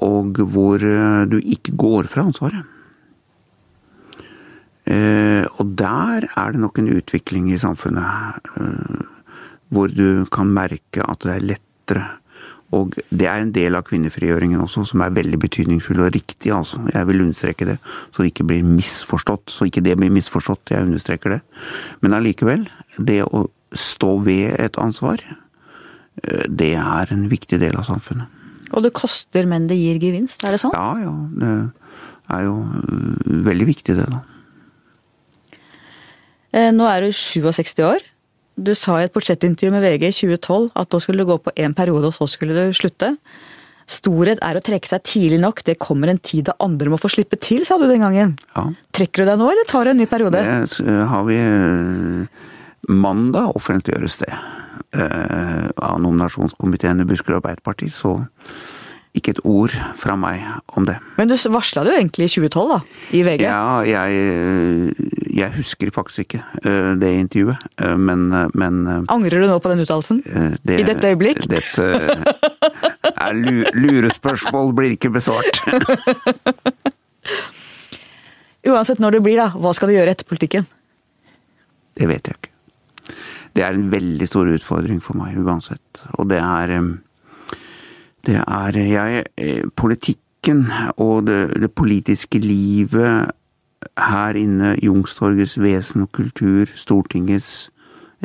Og 0.00 0.40
hvor 0.54 0.80
eh, 0.80 1.24
du 1.28 1.38
ikke 1.42 1.76
går 1.76 2.08
fra 2.12 2.24
ansvaret. 2.30 2.64
Eh, 4.88 5.44
Og 5.60 5.76
der 5.78 6.26
er 6.36 6.52
det 6.52 6.60
nok 6.60 6.78
en 6.78 6.90
utvikling 6.96 7.52
i 7.52 7.60
samfunnet 7.60 8.40
eh, 8.56 9.04
hvor 9.72 9.88
du 9.88 10.24
kan 10.32 10.50
merke 10.52 11.04
at 11.04 11.22
det 11.22 11.36
er 11.36 11.46
lettere. 11.52 12.08
Og 12.72 12.96
det 13.12 13.26
er 13.28 13.42
en 13.42 13.52
del 13.52 13.76
av 13.76 13.84
kvinnefrigjøringen 13.84 14.62
også, 14.64 14.86
som 14.88 15.02
er 15.04 15.12
veldig 15.12 15.38
betydningsfull 15.42 16.00
og 16.06 16.14
riktig. 16.14 16.52
altså. 16.56 16.80
Jeg 16.94 17.08
vil 17.08 17.20
understreke 17.26 17.68
det, 17.68 17.78
så 18.10 18.22
det 18.22 18.32
ikke 18.32 18.48
blir 18.48 18.62
misforstått. 18.64 19.52
Så 19.52 19.68
ikke 19.68 19.84
det 19.84 19.98
blir 20.00 20.12
misforstått, 20.14 20.72
jeg 20.72 20.88
understreker 20.88 21.36
det. 21.36 21.40
Men 22.00 22.16
allikevel, 22.16 22.64
det 22.96 23.20
å 23.28 23.46
stå 23.76 24.14
ved 24.24 24.56
et 24.60 24.78
ansvar, 24.80 25.20
eh, 26.22 26.46
det 26.48 26.74
er 26.80 27.12
en 27.12 27.28
viktig 27.28 27.60
del 27.60 27.76
av 27.76 27.88
samfunnet. 27.88 28.40
Og 28.72 28.82
det 28.86 28.94
koster, 28.96 29.44
men 29.44 29.68
det 29.68 29.76
gir 29.76 30.00
gevinst, 30.00 30.44
er 30.44 30.56
det 30.56 30.62
sånn? 30.62 30.72
Ja, 30.72 30.96
ja. 30.96 31.12
Det 31.36 32.36
er 32.38 32.46
jo 32.46 32.56
øh, 32.64 33.42
veldig 33.44 33.68
viktig, 33.68 33.96
det, 33.98 34.08
da. 34.08 34.22
Eh, 36.52 36.70
Nå 36.72 36.88
er 36.88 37.04
du 37.04 37.12
67 37.12 37.84
år. 37.84 38.11
Du 38.56 38.74
sa 38.76 38.98
i 39.00 39.06
et 39.06 39.12
portrettintervju 39.14 39.72
med 39.72 39.82
VG 39.84 40.04
i 40.10 40.12
2012 40.12 40.70
at 40.76 40.90
da 40.92 41.00
skulle 41.00 41.24
du 41.24 41.30
gå 41.30 41.38
på 41.40 41.54
én 41.56 41.74
periode, 41.76 42.10
og 42.10 42.14
så 42.16 42.28
skulle 42.28 42.56
du 42.56 42.76
slutte. 42.76 43.14
Storhet 43.90 44.38
er 44.44 44.56
å 44.56 44.62
trekke 44.64 44.88
seg 44.88 45.02
tidlig 45.08 45.40
nok, 45.42 45.64
det 45.66 45.78
kommer 45.82 46.12
en 46.12 46.20
tid 46.22 46.46
da 46.50 46.54
andre 46.62 46.92
må 46.92 46.98
få 47.00 47.10
slippe 47.12 47.38
til, 47.42 47.64
sa 47.66 47.78
du 47.80 47.88
den 47.90 48.04
gangen. 48.04 48.36
Ja. 48.54 48.68
Trekker 48.94 49.24
du 49.24 49.30
deg 49.32 49.40
nå, 49.40 49.48
eller 49.50 49.68
tar 49.68 49.88
du 49.88 49.92
en 49.92 50.00
ny 50.00 50.06
periode? 50.10 50.42
Det 50.42 50.98
har 51.10 51.24
vi 51.26 51.38
øh, 51.40 52.26
Mandag 52.92 53.56
offentliggjøres 53.58 54.20
det. 54.22 54.30
øh, 54.94 55.66
Av 55.76 55.98
nominasjonskomiteen 56.02 57.02
i 57.02 57.08
Buskerud 57.08 57.40
Arbeiderparti, 57.40 57.90
så 57.90 58.20
ikke 59.12 59.34
et 59.34 59.42
ord 59.44 59.74
fra 60.00 60.14
meg 60.16 60.40
om 60.72 60.86
det. 60.88 60.96
Men 61.18 61.28
du 61.28 61.34
varsla 61.52 61.82
det 61.84 61.92
jo 61.92 61.98
egentlig 62.00 62.30
i 62.30 62.32
2012, 62.32 62.70
da, 62.70 62.78
i 63.12 63.24
VG. 63.26 63.42
Ja, 63.44 63.82
jeg, 63.84 64.94
jeg 65.32 65.52
husker 65.56 65.90
faktisk 65.94 66.18
ikke 66.26 66.42
øh, 66.68 66.92
det 67.00 67.08
intervjuet, 67.16 67.56
øh, 67.80 67.98
men, 68.00 68.26
øh, 68.32 68.50
men 68.54 68.82
Angrer 69.08 69.40
du 69.40 69.46
nå 69.48 69.58
på 69.64 69.70
den 69.72 69.80
uttalelsen? 69.84 70.22
det, 70.66 70.80
I 70.80 70.86
dette 70.88 71.08
øyeblikk? 71.08 71.40
Dette 71.54 71.86
er 73.16 73.32
lu- 73.38 73.70
lurespørsmål 73.74 74.74
blir 74.76 74.90
ikke 74.96 75.10
besvart. 75.14 75.62
Uansett 78.68 79.00
når 79.02 79.16
det 79.16 79.22
blir, 79.24 79.38
da, 79.40 79.48
hva 79.58 79.72
skal 79.74 79.90
du 79.90 79.96
gjøre 79.96 80.12
etter 80.14 80.28
politikken? 80.28 80.66
Det 81.98 82.06
vet 82.08 82.28
jeg 82.30 82.38
ikke. 82.38 82.52
Det 83.52 83.64
er 83.66 83.74
en 83.76 83.88
veldig 83.92 84.26
stor 84.30 84.48
utfordring 84.48 85.00
for 85.04 85.18
meg 85.18 85.36
uansett. 85.42 86.04
Og 86.16 86.28
det 86.30 86.38
er 86.40 86.70
eh, 86.78 86.92
Det 88.24 88.38
er 88.38 88.78
jeg 88.78 89.24
eh, 89.36 89.64
Politikken 89.76 90.64
og 90.96 91.26
det, 91.26 91.40
det 91.60 91.72
politiske 91.74 92.38
livet 92.42 93.30
her 93.98 94.34
inne, 94.40 94.74
Youngstorgets 94.82 95.58
vesen 95.60 96.02
og 96.06 96.12
kultur, 96.16 96.66
Stortingets, 96.74 97.70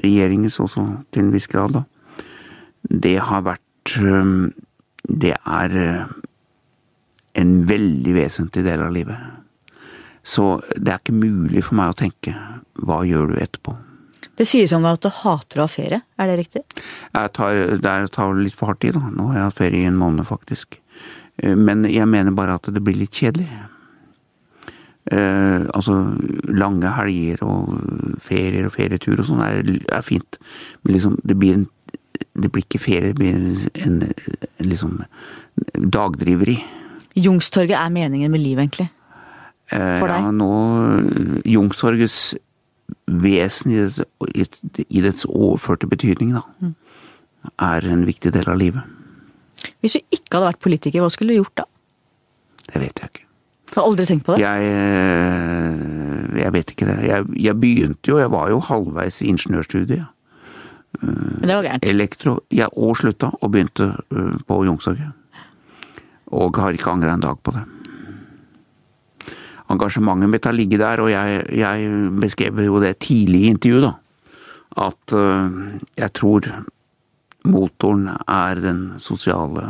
regjeringens 0.04 0.60
også 0.64 0.86
til 1.12 1.26
en 1.26 1.32
viss 1.34 1.48
grad, 1.52 1.74
da. 1.74 1.84
Det 2.88 3.18
har 3.20 3.42
vært 3.44 3.64
Det 5.08 5.32
er 5.48 5.74
eh, 5.80 6.06
en 7.40 7.52
veldig 7.70 8.14
vesentlig 8.18 8.64
del 8.66 8.82
av 8.84 8.92
livet. 8.92 9.16
Så 10.28 10.58
det 10.76 10.92
er 10.92 11.00
ikke 11.00 11.16
mulig 11.16 11.64
for 11.64 11.78
meg 11.80 11.94
å 11.94 11.98
tenke 12.02 12.34
hva 12.84 12.98
gjør 13.08 13.32
du 13.32 13.38
etterpå? 13.40 13.78
Det 14.38 14.46
sies 14.46 14.74
om 14.76 14.84
deg 14.84 14.98
at 14.98 15.06
du 15.08 15.10
hater 15.24 15.62
å 15.62 15.66
ha 15.66 15.72
ferie, 15.72 16.02
er 16.20 16.28
det 16.30 16.36
riktig? 16.42 16.64
Jeg 17.16 17.32
tar, 17.34 17.56
det 17.80 17.86
er- 17.86 18.08
tar 18.12 18.34
litt 18.36 18.54
for 18.54 18.68
hardt 18.74 18.84
i, 18.84 18.92
da. 18.92 19.00
Nå 19.00 19.30
har 19.32 19.36
jeg 19.40 19.44
hatt 19.48 19.62
ferie 19.64 19.82
i 19.82 19.88
en 19.88 19.98
måned, 19.98 20.28
faktisk. 20.28 20.78
Eh, 21.42 21.56
Men 21.56 21.84
jeg 21.86 22.06
mener 22.08 22.32
bare 22.32 22.56
at 22.56 22.64
det 22.64 22.84
blir 22.84 22.98
litt 22.98 23.12
kjedelig. 23.12 23.48
Eh, 25.12 25.64
altså, 25.74 25.94
lange 26.52 26.90
helger 26.98 27.44
og 27.48 28.18
ferier 28.20 28.66
og 28.68 28.74
ferietur 28.76 29.20
og 29.22 29.26
sånn 29.30 29.44
er, 29.46 29.62
er 29.96 30.02
fint. 30.04 30.38
Men 30.84 30.94
liksom, 30.98 31.18
det 31.24 31.38
blir 31.40 31.54
en 31.62 31.68
Det 32.38 32.52
blir 32.54 32.64
ikke 32.66 32.80
ferie, 32.82 33.14
det 33.14 33.16
blir 33.18 33.34
en, 33.34 34.04
en 34.06 34.68
liksom 34.70 35.00
dagdriveri. 35.94 36.58
Jungstorget 37.18 37.74
er 37.80 37.90
meningen 37.90 38.30
med 38.32 38.42
livet, 38.44 38.62
egentlig. 38.68 38.90
Eh, 39.72 40.00
For 40.00 40.08
deg? 40.08 40.22
Ja, 40.22 40.32
nå 40.32 41.42
Jungstorgets 41.50 42.36
vesen 43.10 43.74
i 43.74 43.80
dets, 43.82 44.00
i- 44.36 44.86
i 44.90 45.02
dets 45.02 45.26
overførte 45.26 45.90
betydning, 45.90 46.34
da, 46.38 46.44
Mm. 46.62 46.76
er 47.60 47.88
en 47.92 48.06
viktig 48.06 48.32
del 48.32 48.48
av 48.50 48.58
livet. 48.58 48.84
Hvis 49.82 49.94
du 49.94 50.00
ikke 50.12 50.38
hadde 50.38 50.54
vært 50.54 50.62
politiker, 50.62 51.02
hva 51.02 51.10
skulle 51.12 51.34
du 51.34 51.42
gjort 51.42 51.56
da? 51.56 51.66
Det 52.72 52.82
vet 52.82 53.00
jeg 53.02 53.10
ikke. 53.14 53.27
Du 53.78 53.82
har 53.84 53.92
aldri 53.92 54.08
tenkt 54.10 54.26
på 54.26 54.34
det? 54.34 54.42
Jeg, 54.42 54.70
eh, 54.74 56.38
jeg 56.42 56.54
vet 56.56 56.72
ikke 56.74 56.86
det. 56.88 56.96
Jeg, 57.06 57.26
jeg 57.38 57.60
begynte 57.62 58.10
jo, 58.10 58.18
jeg 58.18 58.32
var 58.34 58.50
jo 58.50 58.58
halvveis 58.66 59.20
i 59.22 59.28
ingeniørstudiet. 59.30 60.08
Men 61.04 61.46
det 61.46 61.52
var 61.60 61.68
gærent. 61.68 61.86
Elektro, 61.86 62.34
ja, 62.50 62.72
og 62.74 62.98
slutta, 62.98 63.30
og 63.38 63.54
begynte 63.54 63.92
eh, 63.94 64.34
på 64.50 64.60
Youngstorget. 64.66 65.14
Og 66.34 66.58
har 66.58 66.74
ikke 66.74 66.90
angra 66.90 67.14
en 67.14 67.28
dag 67.28 67.38
på 67.38 67.54
det. 67.54 67.64
Engasjementet 69.70 70.34
mitt 70.34 70.50
har 70.50 70.58
ligget 70.58 70.82
der, 70.82 71.06
og 71.06 71.14
jeg, 71.14 71.46
jeg 71.62 72.12
beskrev 72.18 72.66
jo 72.66 72.82
det 72.82 72.96
tidlig 73.06 73.46
i 73.46 73.54
intervjuet, 73.54 73.92
da. 73.92 73.96
At 74.90 75.20
eh, 75.22 75.58
jeg 76.02 76.16
tror 76.18 76.54
motoren 77.46 78.10
er 78.26 78.58
den 78.58 78.88
sosiale 78.98 79.70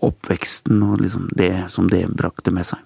oppveksten 0.00 0.80
og 0.88 1.02
liksom 1.04 1.28
det 1.36 1.68
som 1.68 1.92
det 1.92 2.06
brakte 2.16 2.48
med 2.48 2.72
seg. 2.72 2.80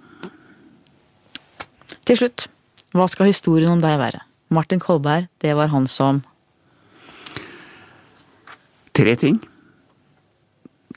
Til 2.04 2.20
slutt, 2.20 2.46
hva 2.92 3.06
skal 3.08 3.30
historien 3.30 3.72
om 3.72 3.80
deg 3.82 3.96
være? 4.00 4.20
Martin 4.52 4.80
Kolberg, 4.82 5.30
det 5.40 5.54
var 5.56 5.72
han 5.72 5.88
som 5.88 6.22
Tre 8.94 9.16
ting. 9.18 9.40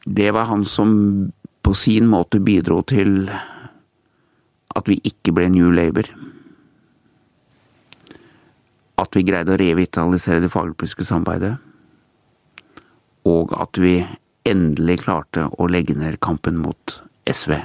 Det 0.06 0.30
var 0.30 0.46
han 0.52 0.62
som 0.70 0.92
på 1.66 1.72
sin 1.74 2.06
måte 2.12 2.38
bidro 2.38 2.84
til 2.86 3.26
at 4.78 4.86
vi 4.86 5.00
ikke 5.02 5.34
ble 5.34 5.48
New 5.50 5.72
Labour. 5.74 6.06
At 9.02 9.18
vi 9.18 9.26
greide 9.26 9.56
å 9.56 9.58
revitalisere 9.58 10.44
det 10.44 10.52
fagpolitiske 10.54 11.08
samarbeidet. 11.10 11.56
Og 13.26 13.58
at 13.58 13.82
vi 13.82 13.96
endelig 14.46 15.00
klarte 15.08 15.48
å 15.58 15.66
legge 15.66 15.98
ned 15.98 16.22
kampen 16.22 16.62
mot 16.62 17.00
SV. 17.26 17.58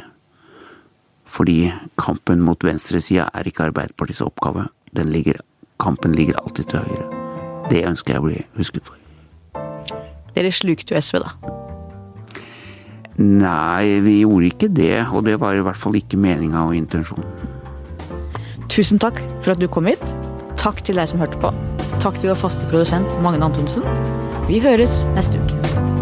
Fordi 1.33 1.73
kampen 2.01 2.43
mot 2.45 2.65
venstresida 2.65 3.31
er 3.33 3.49
ikke 3.49 3.71
Arbeiderpartiets 3.71 4.21
oppgave. 4.25 4.67
Ligger, 4.93 5.41
kampen 5.81 6.13
ligger 6.15 6.37
alltid 6.43 6.69
til 6.69 6.85
høyre. 6.85 7.07
Det 7.71 7.87
ønsker 7.89 8.15
jeg 8.15 8.21
å 8.21 8.27
bli 8.27 8.43
husket 8.59 8.85
for. 8.85 8.99
Dere 10.37 10.53
slukte 10.53 10.95
jo 10.95 11.01
SV, 11.01 11.23
da. 11.25 11.33
Nei, 13.23 14.01
vi 14.05 14.19
gjorde 14.23 14.51
ikke 14.53 14.69
det. 14.73 15.07
Og 15.13 15.25
det 15.25 15.39
var 15.41 15.57
i 15.57 15.65
hvert 15.65 15.81
fall 15.81 15.97
ikke 15.97 16.21
meninga 16.21 16.67
og 16.69 16.77
intensjonen. 16.77 17.25
Tusen 18.73 19.01
takk 19.01 19.21
for 19.41 19.55
at 19.55 19.61
du 19.61 19.69
kom 19.69 19.89
hit. 19.89 20.05
Takk 20.61 20.85
til 20.85 21.01
deg 21.01 21.09
som 21.11 21.21
hørte 21.21 21.41
på. 21.41 21.53
Takk 22.05 22.21
til 22.21 22.33
vår 22.33 22.41
faste 22.45 22.69
produsent 22.71 23.09
Magne 23.25 23.49
Antonsen. 23.49 23.85
Vi 24.49 24.61
høres 24.65 25.03
neste 25.17 25.41
uke. 25.41 26.02